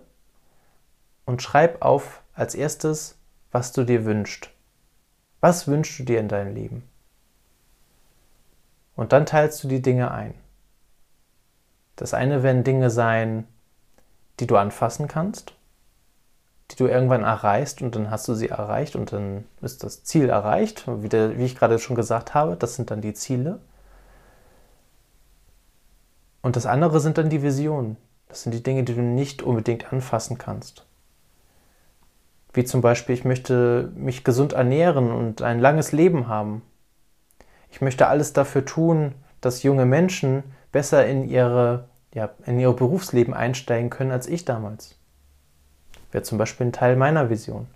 und 1.24 1.42
schreib 1.42 1.82
auf 1.82 2.22
als 2.34 2.54
erstes, 2.54 3.16
was 3.52 3.72
du 3.72 3.84
dir 3.84 4.04
wünschst. 4.04 4.50
Was 5.40 5.66
wünschst 5.66 5.98
du 5.98 6.04
dir 6.04 6.20
in 6.20 6.28
deinem 6.28 6.54
Leben? 6.54 6.82
Und 8.96 9.12
dann 9.12 9.26
teilst 9.26 9.62
du 9.62 9.68
die 9.68 9.82
Dinge 9.82 10.10
ein. 10.10 10.34
Das 11.96 12.14
eine 12.14 12.42
werden 12.42 12.64
Dinge 12.64 12.90
sein, 12.90 13.46
die 14.40 14.46
du 14.46 14.56
anfassen 14.56 15.08
kannst, 15.08 15.55
die 16.70 16.76
du 16.76 16.86
irgendwann 16.86 17.22
erreichst 17.22 17.80
und 17.82 17.94
dann 17.94 18.10
hast 18.10 18.26
du 18.28 18.34
sie 18.34 18.48
erreicht 18.48 18.96
und 18.96 19.12
dann 19.12 19.44
ist 19.60 19.84
das 19.84 20.02
Ziel 20.04 20.28
erreicht. 20.28 20.84
Wie, 20.86 21.08
der, 21.08 21.38
wie 21.38 21.44
ich 21.44 21.56
gerade 21.56 21.78
schon 21.78 21.96
gesagt 21.96 22.34
habe, 22.34 22.56
das 22.56 22.74
sind 22.74 22.90
dann 22.90 23.00
die 23.00 23.14
Ziele. 23.14 23.60
Und 26.42 26.56
das 26.56 26.66
andere 26.66 27.00
sind 27.00 27.18
dann 27.18 27.30
die 27.30 27.42
Visionen. 27.42 27.96
Das 28.28 28.42
sind 28.42 28.52
die 28.52 28.62
Dinge, 28.62 28.84
die 28.84 28.94
du 28.94 29.02
nicht 29.02 29.42
unbedingt 29.42 29.92
anfassen 29.92 30.38
kannst. 30.38 30.86
Wie 32.52 32.64
zum 32.64 32.80
Beispiel, 32.80 33.14
ich 33.14 33.24
möchte 33.24 33.92
mich 33.94 34.24
gesund 34.24 34.52
ernähren 34.52 35.12
und 35.12 35.42
ein 35.42 35.60
langes 35.60 35.92
Leben 35.92 36.26
haben. 36.26 36.62
Ich 37.70 37.80
möchte 37.80 38.08
alles 38.08 38.32
dafür 38.32 38.64
tun, 38.64 39.14
dass 39.40 39.62
junge 39.62 39.86
Menschen 39.86 40.42
besser 40.72 41.06
in, 41.06 41.28
ihre, 41.28 41.88
ja, 42.14 42.30
in 42.46 42.58
ihr 42.58 42.72
Berufsleben 42.72 43.34
einsteigen 43.34 43.90
können 43.90 44.10
als 44.10 44.26
ich 44.26 44.44
damals. 44.44 44.95
Wäre 46.16 46.22
zum 46.22 46.38
Beispiel 46.38 46.68
ein 46.68 46.72
Teil 46.72 46.96
meiner 46.96 47.28
Vision. 47.28 47.66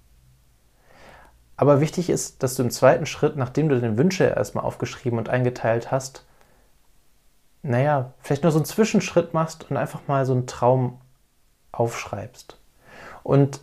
Aber 1.59 1.83
wichtig 1.83 2.09
ist, 2.09 2.43
dass 2.43 2.55
du 2.55 2.63
im 2.63 2.71
zweiten 2.71 3.05
Schritt, 3.05 3.37
nachdem 3.37 3.69
du 3.69 3.79
deine 3.79 3.99
Wünsche 3.99 4.25
erstmal 4.25 4.65
aufgeschrieben 4.65 5.19
und 5.19 5.29
eingeteilt 5.29 5.91
hast, 5.91 6.25
naja, 7.63 8.15
vielleicht 8.23 8.43
nur 8.43 8.51
so 8.51 8.59
einen 8.59 8.65
Zwischenschritt 8.65 9.35
machst 9.35 9.71
und 9.71 9.77
einfach 9.77 10.01
mal 10.09 10.25
so 10.25 10.33
einen 10.33 10.47
Traum 10.47 11.03
aufschreibst. 11.71 12.57
Und 13.25 13.61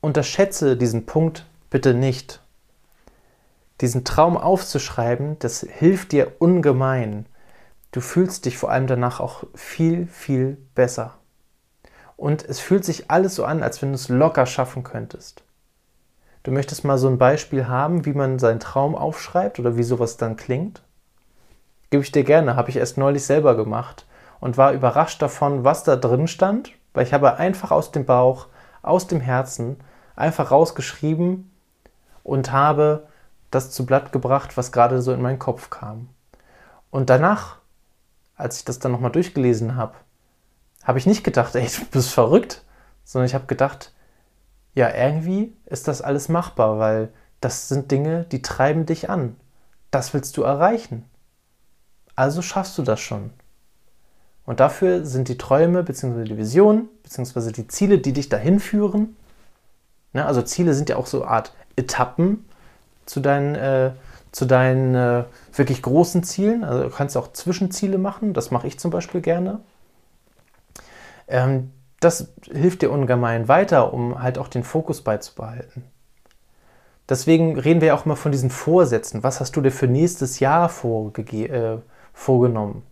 unterschätze 0.00 0.76
diesen 0.76 1.06
Punkt 1.06 1.44
bitte 1.68 1.92
nicht. 1.92 2.40
Diesen 3.80 4.04
Traum 4.04 4.36
aufzuschreiben, 4.36 5.40
das 5.40 5.66
hilft 5.68 6.12
dir 6.12 6.36
ungemein. 6.38 7.26
Du 7.90 8.00
fühlst 8.00 8.44
dich 8.44 8.56
vor 8.56 8.70
allem 8.70 8.86
danach 8.86 9.18
auch 9.18 9.42
viel, 9.56 10.06
viel 10.06 10.56
besser. 10.76 11.19
Und 12.20 12.46
es 12.46 12.60
fühlt 12.60 12.84
sich 12.84 13.10
alles 13.10 13.34
so 13.34 13.46
an, 13.46 13.62
als 13.62 13.80
wenn 13.80 13.92
du 13.92 13.94
es 13.94 14.10
locker 14.10 14.44
schaffen 14.44 14.84
könntest. 14.84 15.42
Du 16.42 16.50
möchtest 16.50 16.84
mal 16.84 16.98
so 16.98 17.08
ein 17.08 17.16
Beispiel 17.16 17.66
haben, 17.66 18.04
wie 18.04 18.12
man 18.12 18.38
seinen 18.38 18.60
Traum 18.60 18.94
aufschreibt 18.94 19.58
oder 19.58 19.78
wie 19.78 19.82
sowas 19.82 20.18
dann 20.18 20.36
klingt? 20.36 20.82
Gebe 21.88 22.02
ich 22.02 22.12
dir 22.12 22.22
gerne, 22.22 22.56
habe 22.56 22.68
ich 22.68 22.76
erst 22.76 22.98
neulich 22.98 23.24
selber 23.24 23.56
gemacht 23.56 24.04
und 24.38 24.58
war 24.58 24.74
überrascht 24.74 25.22
davon, 25.22 25.64
was 25.64 25.82
da 25.82 25.96
drin 25.96 26.28
stand, 26.28 26.72
weil 26.92 27.06
ich 27.06 27.14
habe 27.14 27.36
einfach 27.38 27.70
aus 27.70 27.90
dem 27.90 28.04
Bauch, 28.04 28.48
aus 28.82 29.06
dem 29.06 29.22
Herzen 29.22 29.78
einfach 30.14 30.50
rausgeschrieben 30.50 31.50
und 32.22 32.52
habe 32.52 33.06
das 33.50 33.70
zu 33.70 33.86
Blatt 33.86 34.12
gebracht, 34.12 34.58
was 34.58 34.72
gerade 34.72 35.00
so 35.00 35.14
in 35.14 35.22
meinen 35.22 35.38
Kopf 35.38 35.70
kam. 35.70 36.10
Und 36.90 37.08
danach, 37.08 37.56
als 38.36 38.58
ich 38.58 38.66
das 38.66 38.78
dann 38.78 38.92
nochmal 38.92 39.10
durchgelesen 39.10 39.74
habe, 39.74 39.94
habe 40.84 40.98
ich 40.98 41.06
nicht 41.06 41.24
gedacht, 41.24 41.54
ey, 41.54 41.66
du 41.78 41.84
bist 41.86 42.10
verrückt, 42.10 42.62
sondern 43.04 43.26
ich 43.26 43.34
habe 43.34 43.46
gedacht, 43.46 43.92
ja, 44.74 44.94
irgendwie 44.94 45.56
ist 45.66 45.88
das 45.88 46.02
alles 46.02 46.28
machbar, 46.28 46.78
weil 46.78 47.08
das 47.40 47.68
sind 47.68 47.90
Dinge, 47.90 48.24
die 48.24 48.42
treiben 48.42 48.86
dich 48.86 49.10
an. 49.10 49.36
Das 49.90 50.14
willst 50.14 50.36
du 50.36 50.42
erreichen. 50.42 51.04
Also 52.14 52.42
schaffst 52.42 52.78
du 52.78 52.82
das 52.82 53.00
schon. 53.00 53.30
Und 54.44 54.60
dafür 54.60 55.04
sind 55.04 55.28
die 55.28 55.38
Träume 55.38 55.82
bzw. 55.82 56.24
die 56.24 56.36
Visionen 56.36 56.88
bzw. 57.02 57.52
die 57.52 57.68
Ziele, 57.68 57.98
die 57.98 58.12
dich 58.12 58.28
dahin 58.28 58.60
führen, 58.60 59.16
Ne? 60.12 60.24
Also 60.24 60.42
Ziele 60.42 60.74
sind 60.74 60.88
ja 60.88 60.96
auch 60.96 61.06
so 61.06 61.22
eine 61.22 61.30
Art 61.30 61.52
Etappen 61.76 62.44
zu 63.06 63.20
deinen, 63.20 63.54
äh, 63.54 63.92
zu 64.32 64.44
deinen 64.46 64.94
äh, 64.94 65.24
wirklich 65.54 65.82
großen 65.82 66.22
Zielen. 66.22 66.64
Also 66.64 66.84
du 66.84 66.90
kannst 66.90 67.16
auch 67.16 67.32
Zwischenziele 67.32 67.98
machen, 67.98 68.34
das 68.34 68.50
mache 68.50 68.66
ich 68.66 68.78
zum 68.78 68.90
Beispiel 68.90 69.20
gerne. 69.20 69.60
Ähm, 71.30 71.72
das 72.00 72.32
hilft 72.50 72.82
dir 72.82 72.90
ungemein 72.90 73.48
weiter, 73.48 73.92
um 73.92 74.22
halt 74.22 74.38
auch 74.38 74.48
den 74.48 74.64
Fokus 74.64 75.02
beizubehalten. 75.02 75.84
Deswegen 77.08 77.58
reden 77.58 77.80
wir 77.80 77.94
auch 77.94 78.06
immer 78.06 78.16
von 78.16 78.32
diesen 78.32 78.50
Vorsätzen. 78.50 79.22
Was 79.22 79.40
hast 79.40 79.56
du 79.56 79.60
dir 79.60 79.72
für 79.72 79.88
nächstes 79.88 80.40
Jahr 80.40 80.70
äh, 80.70 81.78
vorgenommen? 82.12 82.82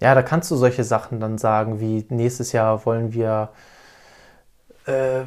Ja, 0.00 0.14
da 0.14 0.22
kannst 0.22 0.50
du 0.50 0.56
solche 0.56 0.84
Sachen 0.84 1.20
dann 1.20 1.38
sagen, 1.38 1.80
wie 1.80 2.04
nächstes 2.08 2.52
Jahr 2.52 2.84
wollen 2.86 3.12
wir 3.12 3.50
äh, 4.86 5.24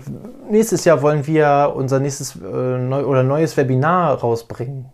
nächstes 0.49 0.83
Jahr 0.85 1.01
wollen 1.01 1.25
wir 1.27 1.73
unser 1.75 1.99
nächstes 1.99 2.35
äh, 2.35 2.77
neu, 2.77 3.05
oder 3.05 3.23
neues 3.23 3.55
Webinar 3.55 4.19
rausbringen. 4.19 4.91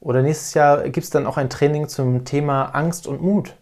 Oder 0.00 0.22
nächstes 0.22 0.54
Jahr 0.54 0.82
gibt 0.84 1.04
es 1.04 1.10
dann 1.10 1.26
auch 1.26 1.36
ein 1.36 1.50
Training 1.50 1.88
zum 1.88 2.24
Thema 2.24 2.66
Angst 2.74 3.06
und 3.06 3.22
Mut. 3.22 3.56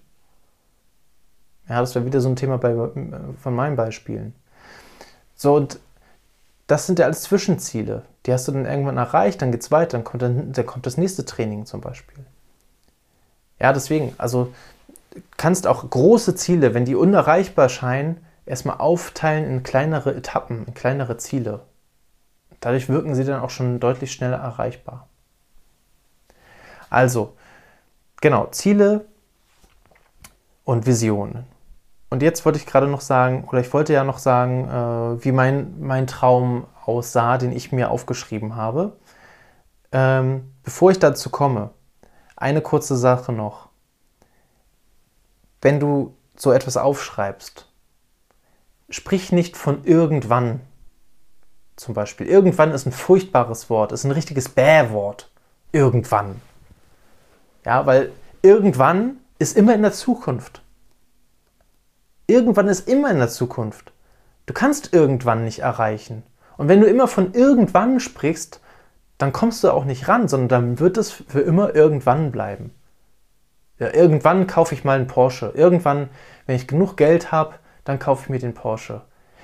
Ja, 1.71 1.81
das 1.81 1.95
wäre 1.95 2.05
wieder 2.05 2.21
so 2.21 2.29
ein 2.29 2.35
Thema 2.35 2.59
bei, 2.59 2.75
von 2.75 3.55
meinen 3.55 3.77
Beispielen. 3.77 4.35
So, 5.37 5.55
und 5.55 5.79
das 6.67 6.87
sind 6.87 6.99
ja 6.99 7.05
alles 7.07 7.23
Zwischenziele. 7.23 8.03
Die 8.27 8.33
hast 8.33 8.49
du 8.49 8.53
dann 8.53 8.67
irgendwann 8.67 8.97
erreicht, 8.97 9.41
dann 9.41 9.53
geht 9.53 9.63
es 9.63 9.71
weiter, 9.71 9.93
dann 9.93 10.05
kommt, 10.05 10.23
dann, 10.23 10.53
dann 10.53 10.67
kommt 10.67 10.85
das 10.85 10.97
nächste 10.97 11.25
Training 11.25 11.67
zum 11.67 11.81
Beispiel. 11.81 12.25
Ja, 13.61 13.73
deswegen, 13.73 14.15
also 14.19 14.53
kannst 15.37 15.69
auch 15.69 15.89
große 15.89 16.35
Ziele, 16.35 16.75
wenn 16.75 16.85
die 16.85 16.97
unerreichbar 16.97 17.69
scheinen, 17.69 18.19
erstmal 18.47 18.79
aufteilen 18.79 19.45
in 19.45 19.63
kleinere 19.63 20.15
Etappen, 20.15 20.67
in 20.67 20.75
kleinere 20.75 21.19
Ziele. 21.19 21.61
Dadurch 22.59 22.89
wirken 22.89 23.15
sie 23.15 23.25
dann 23.25 23.41
auch 23.41 23.51
schon 23.51 23.79
deutlich 23.79 24.11
schneller 24.11 24.39
erreichbar. 24.39 25.09
Also, 26.91 27.37
genau, 28.21 28.47
Ziele 28.47 29.05
und 30.65 30.87
Visionen. 30.87 31.45
Und 32.11 32.23
jetzt 32.23 32.45
wollte 32.45 32.59
ich 32.59 32.67
gerade 32.67 32.89
noch 32.89 33.01
sagen, 33.01 33.45
oder 33.49 33.61
ich 33.61 33.73
wollte 33.73 33.93
ja 33.93 34.03
noch 34.03 34.19
sagen, 34.19 34.69
äh, 34.69 35.25
wie 35.25 35.33
mein, 35.33 35.81
mein 35.81 36.09
Traum 36.09 36.67
aussah, 36.85 37.39
den 37.39 37.53
ich 37.53 37.71
mir 37.71 37.91
aufgeschrieben 37.91 38.57
habe. 38.57 38.97
Ähm, 39.93 40.53
bevor 40.65 40.91
ich 40.91 40.99
dazu 40.99 41.31
komme, 41.31 41.71
eine 42.37 42.63
kurze 42.63 42.97
Sache 42.97 43.33
noch. 43.33 43.69
Wenn 45.63 45.79
du 45.79 46.17
so 46.37 46.53
etwas 46.53 46.77
aufschreibst, 46.77 47.69
sprich 48.89 49.31
nicht 49.31 49.57
von 49.57 49.85
irgendwann. 49.85 50.61
Zum 51.77 51.95
Beispiel. 51.95 52.27
Irgendwann 52.27 52.73
ist 52.73 52.87
ein 52.87 52.93
furchtbares 52.93 53.71
Wort, 53.71 53.93
ist 53.93 54.05
ein 54.05 54.11
richtiges 54.11 54.49
Bäh-Wort. 54.49 55.31
Irgendwann. 55.73 56.43
Ja, 57.65 57.87
weil 57.87 58.11
irgendwann 58.43 59.19
ist 59.39 59.57
immer 59.57 59.75
in 59.75 59.83
der 59.83 59.93
Zukunft. 59.93 60.60
Irgendwann 62.31 62.69
ist 62.69 62.89
immer 62.89 63.11
in 63.11 63.19
der 63.19 63.29
Zukunft. 63.29 63.93
Du 64.47 64.55
kannst 64.55 64.95
irgendwann 64.95 65.45
nicht 65.45 65.59
erreichen. 65.59 66.23
Und 66.57 66.69
wenn 66.69 66.81
du 66.81 66.87
immer 66.87 67.09
von 67.09 67.35
irgendwann 67.35 67.99
sprichst, 67.99 68.61
dann 69.19 69.33
kommst 69.33 69.65
du 69.65 69.71
auch 69.73 69.85
nicht 69.85 70.07
ran, 70.07 70.29
sondern 70.29 70.49
dann 70.49 70.79
wird 70.79 70.97
es 70.97 71.11
für 71.11 71.41
immer 71.41 71.75
irgendwann 71.75 72.31
bleiben. 72.31 72.73
Ja, 73.81 73.93
irgendwann 73.93 74.47
kaufe 74.47 74.75
ich 74.77 74.85
mal 74.85 74.97
einen 74.97 75.09
Porsche. 75.09 75.53
Irgendwann, 75.57 76.09
wenn 76.47 76.55
ich 76.55 76.69
genug 76.69 76.97
Geld 76.97 77.33
habe, 77.33 77.57
dann 77.83 77.99
kaufe 77.99 78.23
ich 78.23 78.29
mir 78.29 78.39
den 78.39 78.55
Porsche. 78.55 79.03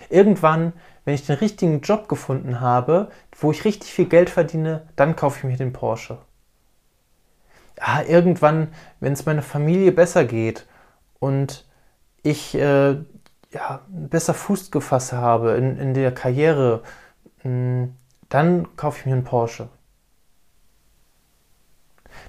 Irgendwann, 0.08 0.72
wenn 1.04 1.14
ich 1.14 1.26
den 1.26 1.38
richtigen 1.38 1.80
Job 1.80 2.08
gefunden 2.08 2.60
habe, 2.60 3.10
wo 3.36 3.50
ich 3.50 3.64
richtig 3.64 3.92
viel 3.92 4.06
Geld 4.06 4.30
verdiene, 4.30 4.86
dann 4.94 5.16
kaufe 5.16 5.38
ich 5.38 5.44
mir 5.44 5.56
den 5.56 5.72
Porsche. 5.72 6.18
Ja, 7.78 8.02
irgendwann, 8.02 8.68
wenn 9.00 9.12
es 9.12 9.26
meiner 9.26 9.42
Familie 9.42 9.90
besser 9.90 10.24
geht 10.24 10.66
und 11.18 11.65
ich 12.26 12.54
äh, 12.54 12.96
ja, 13.52 13.80
besser 13.88 14.34
Fuß 14.34 14.70
gefasst 14.70 15.12
habe 15.12 15.52
in, 15.52 15.78
in 15.78 15.94
der 15.94 16.12
Karriere, 16.12 16.82
hm, 17.42 17.94
dann 18.28 18.76
kaufe 18.76 19.00
ich 19.00 19.06
mir 19.06 19.12
einen 19.12 19.24
Porsche. 19.24 19.68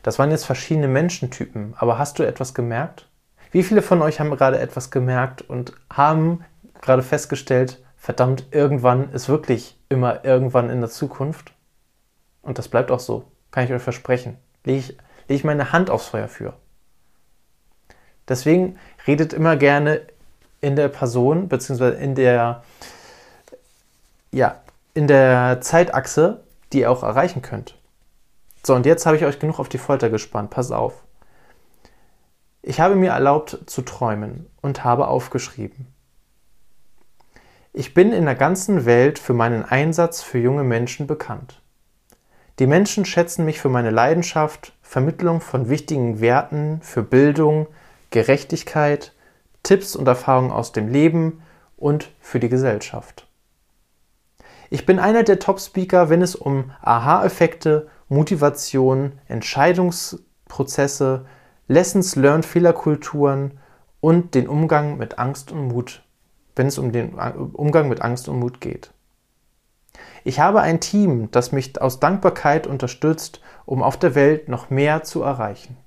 Das 0.04 0.20
waren 0.20 0.32
jetzt 0.32 0.46
verschiedene 0.46 0.88
Menschentypen, 0.88 1.74
aber 1.78 1.98
hast 1.98 2.20
du 2.20 2.24
etwas 2.24 2.54
gemerkt? 2.54 3.10
Wie 3.52 3.64
viele 3.64 3.82
von 3.82 4.02
euch 4.02 4.20
haben 4.20 4.30
gerade 4.30 4.60
etwas 4.60 4.92
gemerkt 4.92 5.42
und 5.42 5.74
haben 5.92 6.44
gerade 6.82 7.02
festgestellt, 7.02 7.84
verdammt, 7.96 8.48
irgendwann 8.52 9.12
ist 9.12 9.30
wirklich 9.30 9.80
immer 9.90 10.24
irgendwann 10.24 10.70
in 10.70 10.82
der 10.82 10.90
Zukunft? 10.90 11.54
Und 12.42 12.58
das 12.60 12.68
bleibt 12.68 12.92
auch 12.92 13.00
so, 13.00 13.32
kann 13.50 13.66
ich 13.66 13.74
euch 13.74 13.82
versprechen. 13.82 14.38
Lege 14.64 14.80
ich, 14.80 14.90
lege 14.90 15.34
ich 15.40 15.44
meine 15.44 15.72
Hand 15.72 15.90
aufs 15.90 16.08
Feuer 16.08 16.28
für. 16.28 16.54
Deswegen 18.28 18.78
redet 19.08 19.34
immer 19.34 19.56
gerne 19.56 20.02
in 20.62 20.76
der 20.76 20.90
Person, 20.90 21.48
beziehungsweise 21.48 21.98
in 21.98 22.16
der, 22.16 22.64
ja, 24.32 24.62
in 24.94 25.08
der 25.08 25.62
Zeitachse, 25.62 26.44
die 26.74 26.82
ihr 26.82 26.92
auch 26.92 27.04
erreichen 27.04 27.42
könnt. 27.42 27.76
So, 28.64 28.76
und 28.76 28.86
jetzt 28.86 29.06
habe 29.06 29.16
ich 29.16 29.24
euch 29.26 29.40
genug 29.40 29.60
auf 29.60 29.70
die 29.70 29.78
Folter 29.78 30.10
gespannt. 30.10 30.50
Pass 30.50 30.72
auf. 30.72 31.04
Ich 32.62 32.80
habe 32.82 32.96
mir 32.96 33.12
erlaubt 33.12 33.60
zu 33.68 33.82
träumen 33.82 34.48
und 34.62 34.84
habe 34.84 35.08
aufgeschrieben. 35.08 35.88
Ich 37.72 37.94
bin 37.94 38.12
in 38.12 38.26
der 38.26 38.36
ganzen 38.36 38.86
Welt 38.86 39.20
für 39.20 39.34
meinen 39.34 39.64
Einsatz 39.64 40.22
für 40.22 40.40
junge 40.40 40.64
Menschen 40.64 41.08
bekannt. 41.08 41.62
Die 42.60 42.68
Menschen 42.68 43.06
schätzen 43.06 43.46
mich 43.46 43.62
für 43.62 43.70
meine 43.70 43.92
Leidenschaft, 43.92 44.74
Vermittlung 44.82 45.42
von 45.42 45.70
wichtigen 45.70 46.20
Werten, 46.20 46.82
für 46.82 47.04
Bildung, 47.04 47.68
Gerechtigkeit, 48.10 49.14
Tipps 49.64 49.96
und 49.96 50.08
Erfahrungen 50.08 50.52
aus 50.52 50.72
dem 50.72 50.88
Leben 50.88 51.42
und 51.76 52.10
für 52.20 52.40
die 52.40 52.50
Gesellschaft. 52.50 53.28
Ich 54.70 54.86
bin 54.86 55.00
einer 55.00 55.24
der 55.24 55.40
Top-Speaker, 55.40 56.10
wenn 56.10 56.22
es 56.22 56.36
um 56.36 56.72
Aha-Effekte, 56.82 57.88
Motivation, 58.10 59.14
Entscheidungsprozesse, 59.28 61.26
Lessons 61.68 62.16
Learned 62.16 62.46
Fehlerkulturen 62.46 63.60
und 64.00 64.36
den 64.36 64.48
Umgang 64.48 64.98
mit 64.98 65.20
Angst 65.20 65.52
und 65.52 65.68
Mut, 65.68 66.04
wenn 66.56 66.68
es 66.68 66.78
um 66.78 66.92
den 66.92 67.14
Umgang 67.14 67.90
mit 67.90 68.02
Angst 68.02 68.30
und 68.30 68.40
Mut 68.40 68.62
geht. 68.62 68.92
Ich 70.24 70.40
habe 70.40 70.62
ein 70.62 70.80
Team, 70.80 71.30
das 71.32 71.52
mich 71.52 71.82
aus 71.82 72.00
Dankbarkeit 72.00 72.68
unterstützt, 72.68 73.42
um 73.66 73.82
auf 73.82 73.98
der 73.98 74.16
Welt 74.16 74.50
noch 74.50 74.70
mehr 74.70 75.04
zu 75.04 75.24
erreichen. 75.24 75.78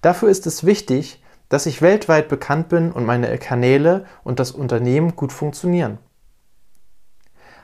Dafür 0.00 0.28
ist 0.28 0.46
es 0.46 0.64
wichtig, 0.64 1.22
dass 1.48 1.66
ich 1.66 1.82
weltweit 1.82 2.28
bekannt 2.28 2.68
bin 2.68 2.92
und 2.92 3.06
meine 3.06 3.36
Kanäle 3.38 4.04
und 4.22 4.38
das 4.38 4.52
Unternehmen 4.52 5.16
gut 5.16 5.32
funktionieren. 5.32 5.98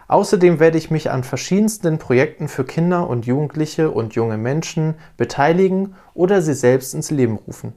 Außerdem 0.09 0.59
werde 0.61 0.79
ich 0.79 0.91
mich 0.91 1.11
an 1.11 1.25
verschiedensten 1.25 1.99
Projekten 1.99 2.49
für 2.49 2.65
Kinder 2.65 3.09
und 3.09 3.27
Jugendliche 3.27 3.91
und 3.91 4.15
junge 4.15 4.37
Menschen 4.37 4.95
beteiligen 5.17 5.95
oder 6.13 6.43
sie 6.43 6.55
selbst 6.55 6.95
ins 6.95 7.11
Leben 7.11 7.37
rufen. 7.37 7.73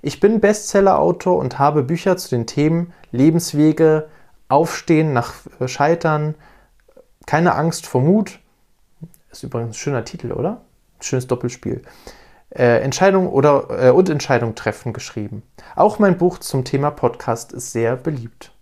Ich 0.00 0.20
bin 0.20 0.40
Bestsellerautor 0.40 1.38
und 1.38 1.58
habe 1.58 1.82
Bücher 1.82 2.16
zu 2.16 2.30
den 2.30 2.46
Themen 2.46 2.92
Lebenswege, 3.12 4.08
Aufstehen 4.48 5.12
nach 5.12 5.34
Scheitern, 5.66 6.34
keine 7.26 7.54
Angst 7.54 7.86
vor 7.86 8.00
Mut. 8.00 8.40
Ist 9.30 9.44
übrigens 9.44 9.70
ein 9.70 9.74
schöner 9.74 10.04
Titel, 10.04 10.32
oder? 10.32 10.62
Schönes 11.00 11.26
Doppelspiel 11.26 11.82
äh, 12.54 12.80
Entscheidung 12.82 13.28
oder 13.28 13.86
äh, 13.86 13.90
und 13.90 14.08
Entscheidung 14.08 14.54
treffen 14.54 14.92
geschrieben. 14.92 15.42
Auch 15.74 15.98
mein 15.98 16.18
Buch 16.18 16.38
zum 16.38 16.64
Thema 16.64 16.90
Podcast 16.90 17.52
ist 17.52 17.72
sehr 17.72 17.96
beliebt. 17.96 18.52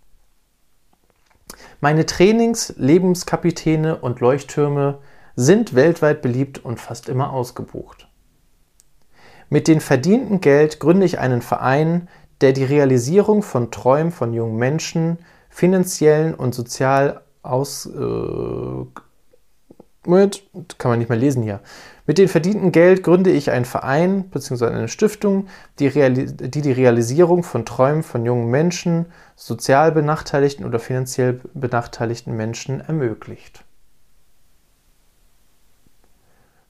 Meine 1.81 2.05
Trainings, 2.05 2.73
Lebenskapitäne 2.77 3.97
und 3.97 4.19
Leuchttürme 4.19 4.99
sind 5.35 5.73
weltweit 5.73 6.21
beliebt 6.21 6.63
und 6.63 6.79
fast 6.79 7.09
immer 7.09 7.33
ausgebucht. 7.33 8.07
Mit 9.49 9.67
dem 9.67 9.81
verdienten 9.81 10.39
Geld 10.39 10.79
gründe 10.79 11.05
ich 11.05 11.19
einen 11.19 11.41
Verein, 11.41 12.07
der 12.39 12.53
die 12.53 12.63
Realisierung 12.63 13.43
von 13.43 13.71
Träumen 13.71 14.11
von 14.11 14.33
jungen 14.33 14.57
Menschen 14.57 15.17
finanziell 15.49 16.33
und 16.33 16.55
sozial 16.55 17.21
aus 17.43 17.85
äh, 17.85 18.85
kann 20.03 20.91
man 20.91 20.99
nicht 20.99 21.09
mehr 21.09 21.17
lesen 21.17 21.43
hier. 21.43 21.59
Mit 22.11 22.17
dem 22.17 22.27
verdienten 22.27 22.73
Geld 22.73 23.03
gründe 23.03 23.31
ich 23.31 23.51
einen 23.51 23.63
Verein 23.63 24.29
bzw. 24.31 24.65
eine 24.65 24.89
Stiftung, 24.89 25.47
die, 25.79 25.89
die, 25.89 26.61
die 26.61 26.71
Realisierung 26.73 27.41
von 27.41 27.65
Träumen 27.65 28.03
von 28.03 28.25
jungen 28.25 28.51
Menschen, 28.51 29.05
sozial 29.37 29.93
benachteiligten 29.93 30.65
oder 30.65 30.77
finanziell 30.77 31.39
benachteiligten 31.53 32.35
Menschen 32.35 32.81
ermöglicht. 32.81 33.63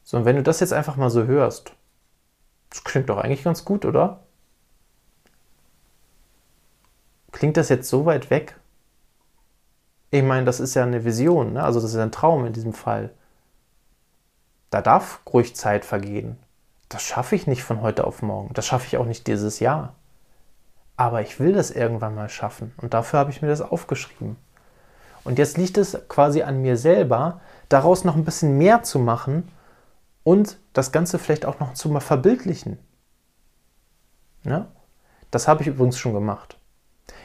So, 0.03 0.17
und 0.17 0.25
wenn 0.25 0.35
du 0.35 0.43
das 0.43 0.59
jetzt 0.59 0.73
einfach 0.73 0.95
mal 0.95 1.09
so 1.09 1.25
hörst, 1.25 1.73
das 2.69 2.83
klingt 2.83 3.09
doch 3.09 3.17
eigentlich 3.17 3.43
ganz 3.43 3.65
gut, 3.65 3.83
oder? 3.83 4.19
Klingt 7.31 7.57
das 7.57 7.69
jetzt 7.69 7.89
so 7.89 8.05
weit 8.05 8.29
weg? 8.29 8.59
Ich 10.11 10.21
meine, 10.21 10.45
das 10.45 10.59
ist 10.59 10.75
ja 10.75 10.83
eine 10.83 11.03
Vision, 11.03 11.53
ne? 11.53 11.63
also 11.63 11.81
das 11.81 11.89
ist 11.89 11.97
ein 11.99 12.11
Traum 12.11 12.45
in 12.45 12.53
diesem 12.53 12.73
Fall. 12.73 13.15
Da 14.71 14.81
darf 14.81 15.19
ruhig 15.31 15.55
Zeit 15.55 15.85
vergehen. 15.85 16.37
Das 16.89 17.03
schaffe 17.03 17.35
ich 17.35 17.45
nicht 17.45 17.63
von 17.63 17.81
heute 17.81 18.07
auf 18.07 18.21
morgen. 18.21 18.53
Das 18.53 18.65
schaffe 18.65 18.87
ich 18.87 18.97
auch 18.97 19.05
nicht 19.05 19.27
dieses 19.27 19.59
Jahr. 19.59 19.93
Aber 20.97 21.21
ich 21.21 21.39
will 21.39 21.53
das 21.53 21.71
irgendwann 21.71 22.15
mal 22.15 22.29
schaffen. 22.29 22.73
Und 22.77 22.93
dafür 22.93 23.19
habe 23.19 23.31
ich 23.31 23.41
mir 23.41 23.49
das 23.49 23.61
aufgeschrieben. 23.61 24.37
Und 25.23 25.37
jetzt 25.37 25.57
liegt 25.57 25.77
es 25.77 25.97
quasi 26.07 26.41
an 26.41 26.61
mir 26.61 26.77
selber, 26.77 27.41
daraus 27.69 28.03
noch 28.03 28.15
ein 28.15 28.25
bisschen 28.25 28.57
mehr 28.57 28.81
zu 28.81 28.97
machen 28.97 29.51
und 30.23 30.57
das 30.73 30.91
Ganze 30.91 31.19
vielleicht 31.19 31.45
auch 31.45 31.59
noch 31.59 31.73
zu 31.73 31.89
mal 31.89 31.99
verbildlichen. 31.99 32.79
Ja? 34.43 34.67
Das 35.31 35.47
habe 35.47 35.61
ich 35.61 35.67
übrigens 35.67 35.99
schon 35.99 36.13
gemacht. 36.13 36.57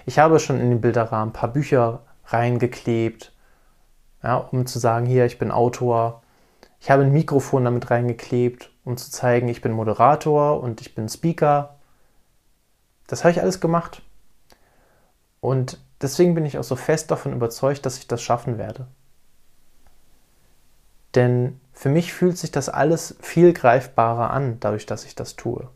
Ich 0.04 0.18
habe 0.18 0.38
schon 0.40 0.60
in 0.60 0.70
den 0.70 0.80
Bilderrahmen 0.80 1.30
ein 1.30 1.32
paar 1.32 1.52
Bücher 1.52 2.02
reingeklebt, 2.26 3.32
ja, 4.22 4.36
um 4.36 4.66
zu 4.66 4.78
sagen, 4.78 5.06
hier, 5.06 5.26
ich 5.26 5.38
bin 5.38 5.50
Autor, 5.50 6.22
ich 6.80 6.90
habe 6.90 7.02
ein 7.02 7.12
Mikrofon 7.12 7.64
damit 7.64 7.90
reingeklebt, 7.90 8.70
um 8.84 8.96
zu 8.96 9.10
zeigen, 9.10 9.48
ich 9.48 9.60
bin 9.60 9.72
Moderator 9.72 10.62
und 10.62 10.80
ich 10.80 10.94
bin 10.94 11.08
Speaker. 11.08 11.76
Das 13.06 13.24
habe 13.24 13.32
ich 13.32 13.40
alles 13.40 13.60
gemacht. 13.60 14.02
Und 15.40 15.80
deswegen 16.00 16.34
bin 16.34 16.44
ich 16.44 16.58
auch 16.58 16.64
so 16.64 16.76
fest 16.76 17.10
davon 17.10 17.32
überzeugt, 17.32 17.86
dass 17.86 17.98
ich 17.98 18.06
das 18.06 18.22
schaffen 18.22 18.58
werde. 18.58 18.86
Denn 21.14 21.60
für 21.72 21.88
mich 21.88 22.12
fühlt 22.12 22.36
sich 22.36 22.50
das 22.50 22.68
alles 22.68 23.16
viel 23.20 23.52
greifbarer 23.52 24.30
an, 24.30 24.60
dadurch, 24.60 24.86
dass 24.86 25.04
ich 25.04 25.14
das 25.14 25.36
tue. 25.36 25.68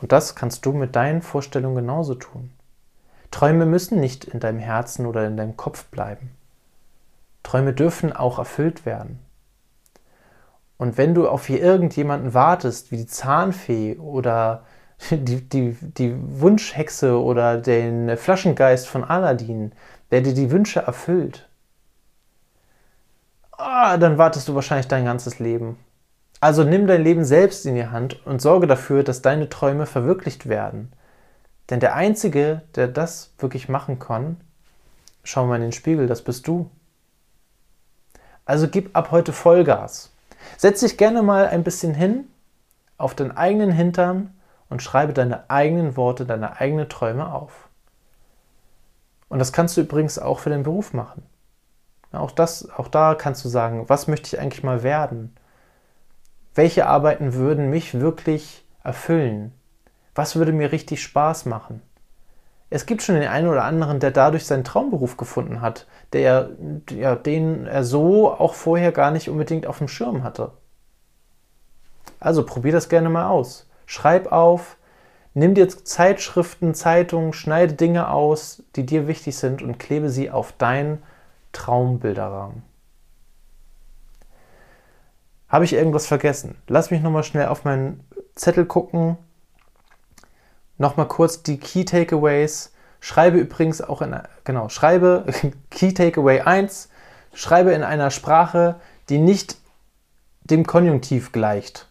Und 0.00 0.12
das 0.12 0.34
kannst 0.34 0.66
du 0.66 0.72
mit 0.72 0.94
deinen 0.96 1.22
Vorstellungen 1.22 1.76
genauso 1.76 2.14
tun. 2.14 2.50
Träume 3.30 3.66
müssen 3.66 4.00
nicht 4.00 4.24
in 4.24 4.40
deinem 4.40 4.58
Herzen 4.58 5.06
oder 5.06 5.26
in 5.26 5.36
deinem 5.36 5.56
Kopf 5.56 5.84
bleiben. 5.86 6.35
Träume 7.46 7.72
dürfen 7.72 8.12
auch 8.12 8.40
erfüllt 8.40 8.84
werden. 8.84 9.20
Und 10.78 10.98
wenn 10.98 11.14
du 11.14 11.28
auf 11.28 11.48
irgendjemanden 11.48 12.34
wartest, 12.34 12.90
wie 12.90 12.96
die 12.96 13.06
Zahnfee 13.06 13.96
oder 13.98 14.64
die, 15.10 15.48
die, 15.48 15.76
die 15.80 16.16
Wunschhexe 16.40 17.22
oder 17.22 17.56
den 17.56 18.16
Flaschengeist 18.16 18.88
von 18.88 19.04
Aladdin, 19.04 19.72
der 20.10 20.22
dir 20.22 20.34
die 20.34 20.50
Wünsche 20.50 20.80
erfüllt, 20.80 21.48
ah, 23.52 23.96
dann 23.96 24.18
wartest 24.18 24.48
du 24.48 24.56
wahrscheinlich 24.56 24.88
dein 24.88 25.04
ganzes 25.04 25.38
Leben. 25.38 25.78
Also 26.40 26.64
nimm 26.64 26.88
dein 26.88 27.04
Leben 27.04 27.24
selbst 27.24 27.64
in 27.64 27.76
die 27.76 27.86
Hand 27.86 28.26
und 28.26 28.42
sorge 28.42 28.66
dafür, 28.66 29.04
dass 29.04 29.22
deine 29.22 29.48
Träume 29.48 29.86
verwirklicht 29.86 30.48
werden. 30.48 30.92
Denn 31.70 31.78
der 31.78 31.94
Einzige, 31.94 32.62
der 32.74 32.88
das 32.88 33.34
wirklich 33.38 33.68
machen 33.68 34.00
kann, 34.00 34.40
schau 35.22 35.46
mal 35.46 35.56
in 35.56 35.62
den 35.62 35.72
Spiegel, 35.72 36.08
das 36.08 36.22
bist 36.22 36.48
du. 36.48 36.70
Also 38.46 38.68
gib 38.68 38.96
ab 38.96 39.10
heute 39.10 39.32
Vollgas. 39.32 40.12
Setz 40.56 40.80
dich 40.80 40.96
gerne 40.96 41.22
mal 41.22 41.48
ein 41.48 41.64
bisschen 41.64 41.94
hin 41.94 42.28
auf 42.96 43.14
deinen 43.14 43.36
eigenen 43.36 43.72
Hintern 43.72 44.32
und 44.70 44.82
schreibe 44.82 45.12
deine 45.12 45.50
eigenen 45.50 45.96
Worte, 45.96 46.24
deine 46.24 46.58
eigenen 46.58 46.88
Träume 46.88 47.32
auf. 47.32 47.68
Und 49.28 49.40
das 49.40 49.52
kannst 49.52 49.76
du 49.76 49.82
übrigens 49.82 50.18
auch 50.18 50.38
für 50.38 50.50
deinen 50.50 50.62
Beruf 50.62 50.94
machen. 50.94 51.22
Auch, 52.12 52.30
das, 52.30 52.70
auch 52.70 52.88
da 52.88 53.14
kannst 53.14 53.44
du 53.44 53.48
sagen, 53.48 53.88
was 53.88 54.06
möchte 54.06 54.28
ich 54.28 54.40
eigentlich 54.40 54.62
mal 54.62 54.82
werden? 54.82 55.36
Welche 56.54 56.86
Arbeiten 56.86 57.34
würden 57.34 57.68
mich 57.68 58.00
wirklich 58.00 58.64
erfüllen? 58.82 59.52
Was 60.14 60.36
würde 60.36 60.52
mir 60.52 60.72
richtig 60.72 61.02
Spaß 61.02 61.44
machen? 61.44 61.82
Es 62.68 62.86
gibt 62.86 63.02
schon 63.02 63.14
den 63.14 63.28
einen 63.28 63.48
oder 63.48 63.64
anderen, 63.64 64.00
der 64.00 64.10
dadurch 64.10 64.44
seinen 64.44 64.64
Traumberuf 64.64 65.16
gefunden 65.16 65.60
hat, 65.60 65.86
der, 66.12 66.50
ja, 66.90 67.14
den 67.14 67.66
er 67.66 67.84
so 67.84 68.32
auch 68.32 68.54
vorher 68.54 68.92
gar 68.92 69.10
nicht 69.10 69.30
unbedingt 69.30 69.66
auf 69.66 69.78
dem 69.78 69.88
Schirm 69.88 70.24
hatte. 70.24 70.52
Also 72.18 72.44
probier 72.44 72.72
das 72.72 72.88
gerne 72.88 73.08
mal 73.08 73.28
aus. 73.28 73.68
Schreib 73.86 74.32
auf, 74.32 74.76
Nimm 75.38 75.52
dir 75.52 75.68
Zeitschriften, 75.68 76.72
Zeitungen, 76.72 77.34
schneide 77.34 77.74
Dinge 77.74 78.08
aus, 78.08 78.62
die 78.74 78.86
dir 78.86 79.06
wichtig 79.06 79.36
sind 79.36 79.60
und 79.60 79.78
klebe 79.78 80.08
sie 80.08 80.30
auf 80.30 80.52
deinen 80.52 81.02
Traumbilderrahmen. 81.52 82.62
Habe 85.46 85.66
ich 85.66 85.74
irgendwas 85.74 86.06
vergessen? 86.06 86.56
Lass 86.68 86.90
mich 86.90 87.02
nochmal 87.02 87.22
schnell 87.22 87.48
auf 87.48 87.64
meinen 87.64 88.00
Zettel 88.34 88.64
gucken. 88.64 89.18
Nochmal 90.78 91.08
kurz 91.08 91.42
die 91.42 91.58
Key 91.58 91.84
Takeaways. 91.84 92.72
Schreibe 93.00 93.38
übrigens 93.38 93.80
auch 93.80 94.02
in, 94.02 94.16
genau, 94.44 94.68
schreibe 94.68 95.26
Key 95.70 95.92
Takeaway 95.92 96.40
1, 96.40 96.88
schreibe 97.34 97.72
in 97.72 97.82
einer 97.82 98.10
Sprache, 98.10 98.76
die 99.08 99.18
nicht 99.18 99.58
dem 100.44 100.66
Konjunktiv 100.66 101.32
gleicht. 101.32 101.88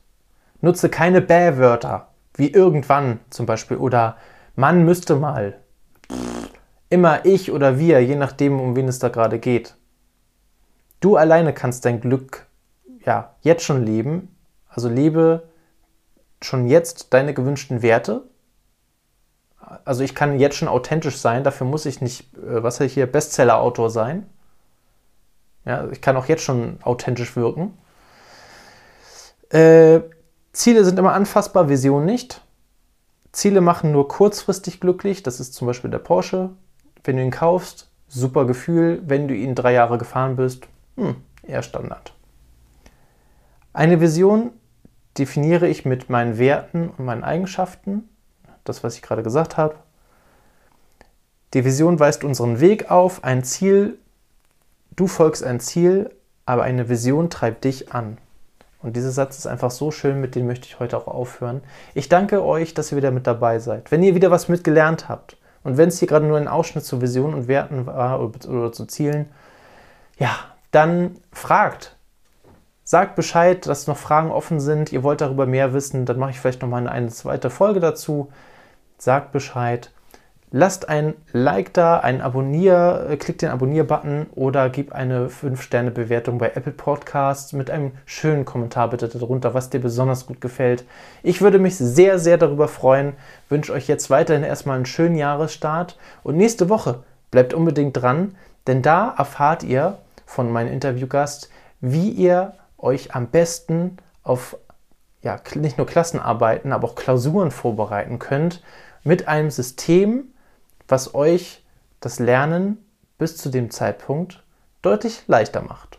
Nutze 0.61 0.89
keine 0.89 1.21
Bäh-Wörter, 1.21 2.09
wie 2.35 2.51
irgendwann 2.51 3.19
zum 3.29 3.45
Beispiel 3.45 3.77
oder 3.77 4.17
man 4.55 4.83
müsste 4.83 5.15
mal. 5.15 5.59
Immer 6.89 7.25
ich 7.25 7.51
oder 7.51 7.77
wir, 7.79 8.03
je 8.03 8.15
nachdem, 8.15 8.59
um 8.59 8.75
wen 8.75 8.87
es 8.87 8.99
da 8.99 9.09
gerade 9.09 9.39
geht. 9.39 9.75
Du 10.99 11.17
alleine 11.17 11.53
kannst 11.53 11.85
dein 11.85 12.01
Glück 12.01 12.47
ja 13.05 13.35
jetzt 13.41 13.63
schon 13.63 13.85
leben. 13.85 14.35
Also 14.67 14.89
lebe 14.89 15.43
schon 16.41 16.67
jetzt 16.67 17.13
deine 17.13 17.33
gewünschten 17.33 17.81
Werte. 17.81 18.23
Also 19.83 20.03
ich 20.03 20.13
kann 20.15 20.39
jetzt 20.39 20.57
schon 20.57 20.67
authentisch 20.67 21.17
sein, 21.17 21.43
dafür 21.43 21.65
muss 21.67 21.85
ich 21.85 22.01
nicht, 22.01 22.33
äh, 22.37 22.63
was 22.63 22.79
ich 22.79 22.93
hier, 22.93 23.07
Bestseller-Autor 23.07 23.89
sein. 23.89 24.25
Ja, 25.65 25.87
ich 25.91 26.01
kann 26.01 26.15
auch 26.17 26.27
jetzt 26.27 26.43
schon 26.43 26.77
authentisch 26.83 27.35
wirken. 27.35 27.77
Äh, 29.49 30.01
Ziele 30.53 30.85
sind 30.85 30.99
immer 30.99 31.13
anfassbar, 31.13 31.69
Vision 31.69 32.05
nicht. 32.05 32.41
Ziele 33.31 33.61
machen 33.61 33.91
nur 33.91 34.07
kurzfristig 34.07 34.79
glücklich, 34.79 35.23
das 35.23 35.39
ist 35.39 35.53
zum 35.53 35.67
Beispiel 35.67 35.89
der 35.89 35.99
Porsche. 35.99 36.51
Wenn 37.03 37.17
du 37.17 37.23
ihn 37.23 37.31
kaufst, 37.31 37.89
super 38.07 38.45
Gefühl. 38.45 39.01
Wenn 39.05 39.27
du 39.27 39.35
ihn 39.35 39.55
drei 39.55 39.73
Jahre 39.73 39.97
gefahren 39.97 40.35
bist, 40.35 40.67
hm, 40.95 41.15
eher 41.43 41.61
Standard. 41.61 42.13
Eine 43.73 43.99
Vision 43.99 44.51
definiere 45.17 45.67
ich 45.67 45.85
mit 45.85 46.09
meinen 46.09 46.37
Werten 46.37 46.89
und 46.89 47.05
meinen 47.05 47.23
Eigenschaften, 47.23 48.09
das, 48.65 48.83
was 48.83 48.95
ich 48.95 49.01
gerade 49.01 49.23
gesagt 49.23 49.57
habe. 49.57 49.75
Die 51.53 51.63
Vision 51.63 51.99
weist 51.99 52.23
unseren 52.23 52.59
Weg 52.59 52.91
auf, 52.91 53.23
ein 53.23 53.43
Ziel, 53.43 53.97
du 54.95 55.07
folgst 55.07 55.43
ein 55.43 55.59
Ziel, 55.59 56.11
aber 56.45 56.63
eine 56.63 56.89
Vision 56.89 57.29
treibt 57.29 57.63
dich 57.63 57.93
an. 57.93 58.17
Und 58.81 58.95
dieser 58.95 59.11
Satz 59.11 59.37
ist 59.37 59.47
einfach 59.47 59.71
so 59.71 59.89
schön, 59.89 60.21
mit 60.21 60.35
dem 60.35 60.45
möchte 60.45 60.67
ich 60.67 60.79
heute 60.79 60.97
auch 60.97 61.07
aufhören. 61.07 61.63
Ich 61.93 62.07
danke 62.07 62.43
euch, 62.43 62.73
dass 62.73 62.91
ihr 62.91 62.97
wieder 62.97 63.11
mit 63.11 63.25
dabei 63.25 63.57
seid. 63.59 63.89
Wenn 63.89 64.03
ihr 64.03 64.13
wieder 64.13 64.29
was 64.29 64.47
mitgelernt 64.47 65.09
habt 65.09 65.37
und 65.63 65.77
wenn 65.77 65.89
es 65.89 65.97
hier 65.97 66.07
gerade 66.07 66.25
nur 66.25 66.37
ein 66.37 66.47
Ausschnitt 66.47 66.85
zu 66.85 67.01
Visionen 67.01 67.33
und 67.33 67.47
Werten 67.47 67.87
war 67.87 68.19
oder 68.21 68.71
zu 68.71 68.85
Zielen, 68.85 69.27
ja, 70.19 70.35
dann 70.71 71.15
fragt. 71.31 71.95
Sagt 72.83 73.15
Bescheid, 73.15 73.65
dass 73.65 73.87
noch 73.87 73.97
Fragen 73.97 74.29
offen 74.29 74.59
sind. 74.59 74.91
Ihr 74.91 75.01
wollt 75.01 75.21
darüber 75.21 75.47
mehr 75.47 75.73
wissen, 75.73 76.05
dann 76.05 76.19
mache 76.19 76.31
ich 76.31 76.39
vielleicht 76.39 76.61
nochmal 76.61 76.87
eine 76.87 77.07
zweite 77.07 77.49
Folge 77.49 77.79
dazu. 77.79 78.31
Sagt 78.97 79.31
Bescheid. 79.31 79.91
Lasst 80.57 80.87
ein 80.87 81.15
Like 81.33 81.73
da, 81.73 81.99
ein 81.99 82.21
Abonnier, 82.21 83.07
äh, 83.09 83.17
klickt 83.17 83.41
den 83.41 83.49
Abonnier-Button 83.49 84.27
oder 84.35 84.69
gib 84.69 84.93
eine 84.93 85.27
5-Sterne-Bewertung 85.27 86.37
bei 86.37 86.51
Apple 86.55 86.71
Podcasts 86.71 87.51
mit 87.51 87.69
einem 87.69 87.91
schönen 88.05 88.45
Kommentar 88.45 88.89
bitte 88.89 89.09
darunter, 89.09 89.53
was 89.53 89.69
dir 89.69 89.81
besonders 89.81 90.27
gut 90.27 90.39
gefällt. 90.39 90.85
Ich 91.23 91.41
würde 91.41 91.59
mich 91.59 91.75
sehr, 91.75 92.19
sehr 92.19 92.37
darüber 92.37 92.69
freuen. 92.69 93.13
Wünsche 93.49 93.73
euch 93.73 93.87
jetzt 93.87 94.09
weiterhin 94.09 94.43
erstmal 94.43 94.77
einen 94.77 94.85
schönen 94.85 95.17
Jahresstart 95.17 95.97
und 96.23 96.37
nächste 96.37 96.69
Woche 96.69 97.03
bleibt 97.31 97.53
unbedingt 97.53 98.01
dran, 98.01 98.35
denn 98.65 98.81
da 98.81 99.13
erfahrt 99.17 99.63
ihr 99.63 99.97
von 100.25 100.49
meinem 100.51 100.71
Interviewgast, 100.71 101.49
wie 101.81 102.11
ihr 102.11 102.53
euch 102.77 103.13
am 103.13 103.27
besten 103.27 103.97
auf 104.23 104.57
ja, 105.25 105.41
nicht 105.55 105.79
nur 105.79 105.87
Klassenarbeiten, 105.87 106.71
aber 106.71 106.87
auch 106.87 106.95
Klausuren 106.95 107.49
vorbereiten 107.49 108.19
könnt 108.19 108.61
mit 109.03 109.27
einem 109.27 109.49
System, 109.49 110.25
was 110.87 111.15
euch 111.15 111.65
das 111.99 112.19
Lernen 112.19 112.77
bis 113.17 113.35
zu 113.35 113.49
dem 113.49 113.71
Zeitpunkt 113.71 114.43
deutlich 114.83 115.23
leichter 115.25 115.63
macht. 115.63 115.97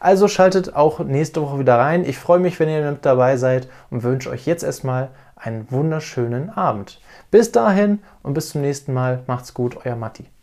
Also 0.00 0.28
schaltet 0.28 0.74
auch 0.74 1.00
nächste 1.00 1.42
Woche 1.42 1.58
wieder 1.58 1.78
rein. 1.78 2.04
Ich 2.04 2.18
freue 2.18 2.38
mich, 2.38 2.58
wenn 2.58 2.70
ihr 2.70 2.90
mit 2.90 3.04
dabei 3.04 3.36
seid 3.36 3.68
und 3.90 4.02
wünsche 4.02 4.30
euch 4.30 4.46
jetzt 4.46 4.64
erstmal 4.64 5.10
einen 5.36 5.70
wunderschönen 5.70 6.48
Abend. 6.48 7.02
Bis 7.30 7.52
dahin 7.52 8.02
und 8.22 8.32
bis 8.32 8.48
zum 8.50 8.62
nächsten 8.62 8.94
Mal. 8.94 9.24
Macht's 9.26 9.52
gut, 9.52 9.84
euer 9.84 9.96
Matti. 9.96 10.33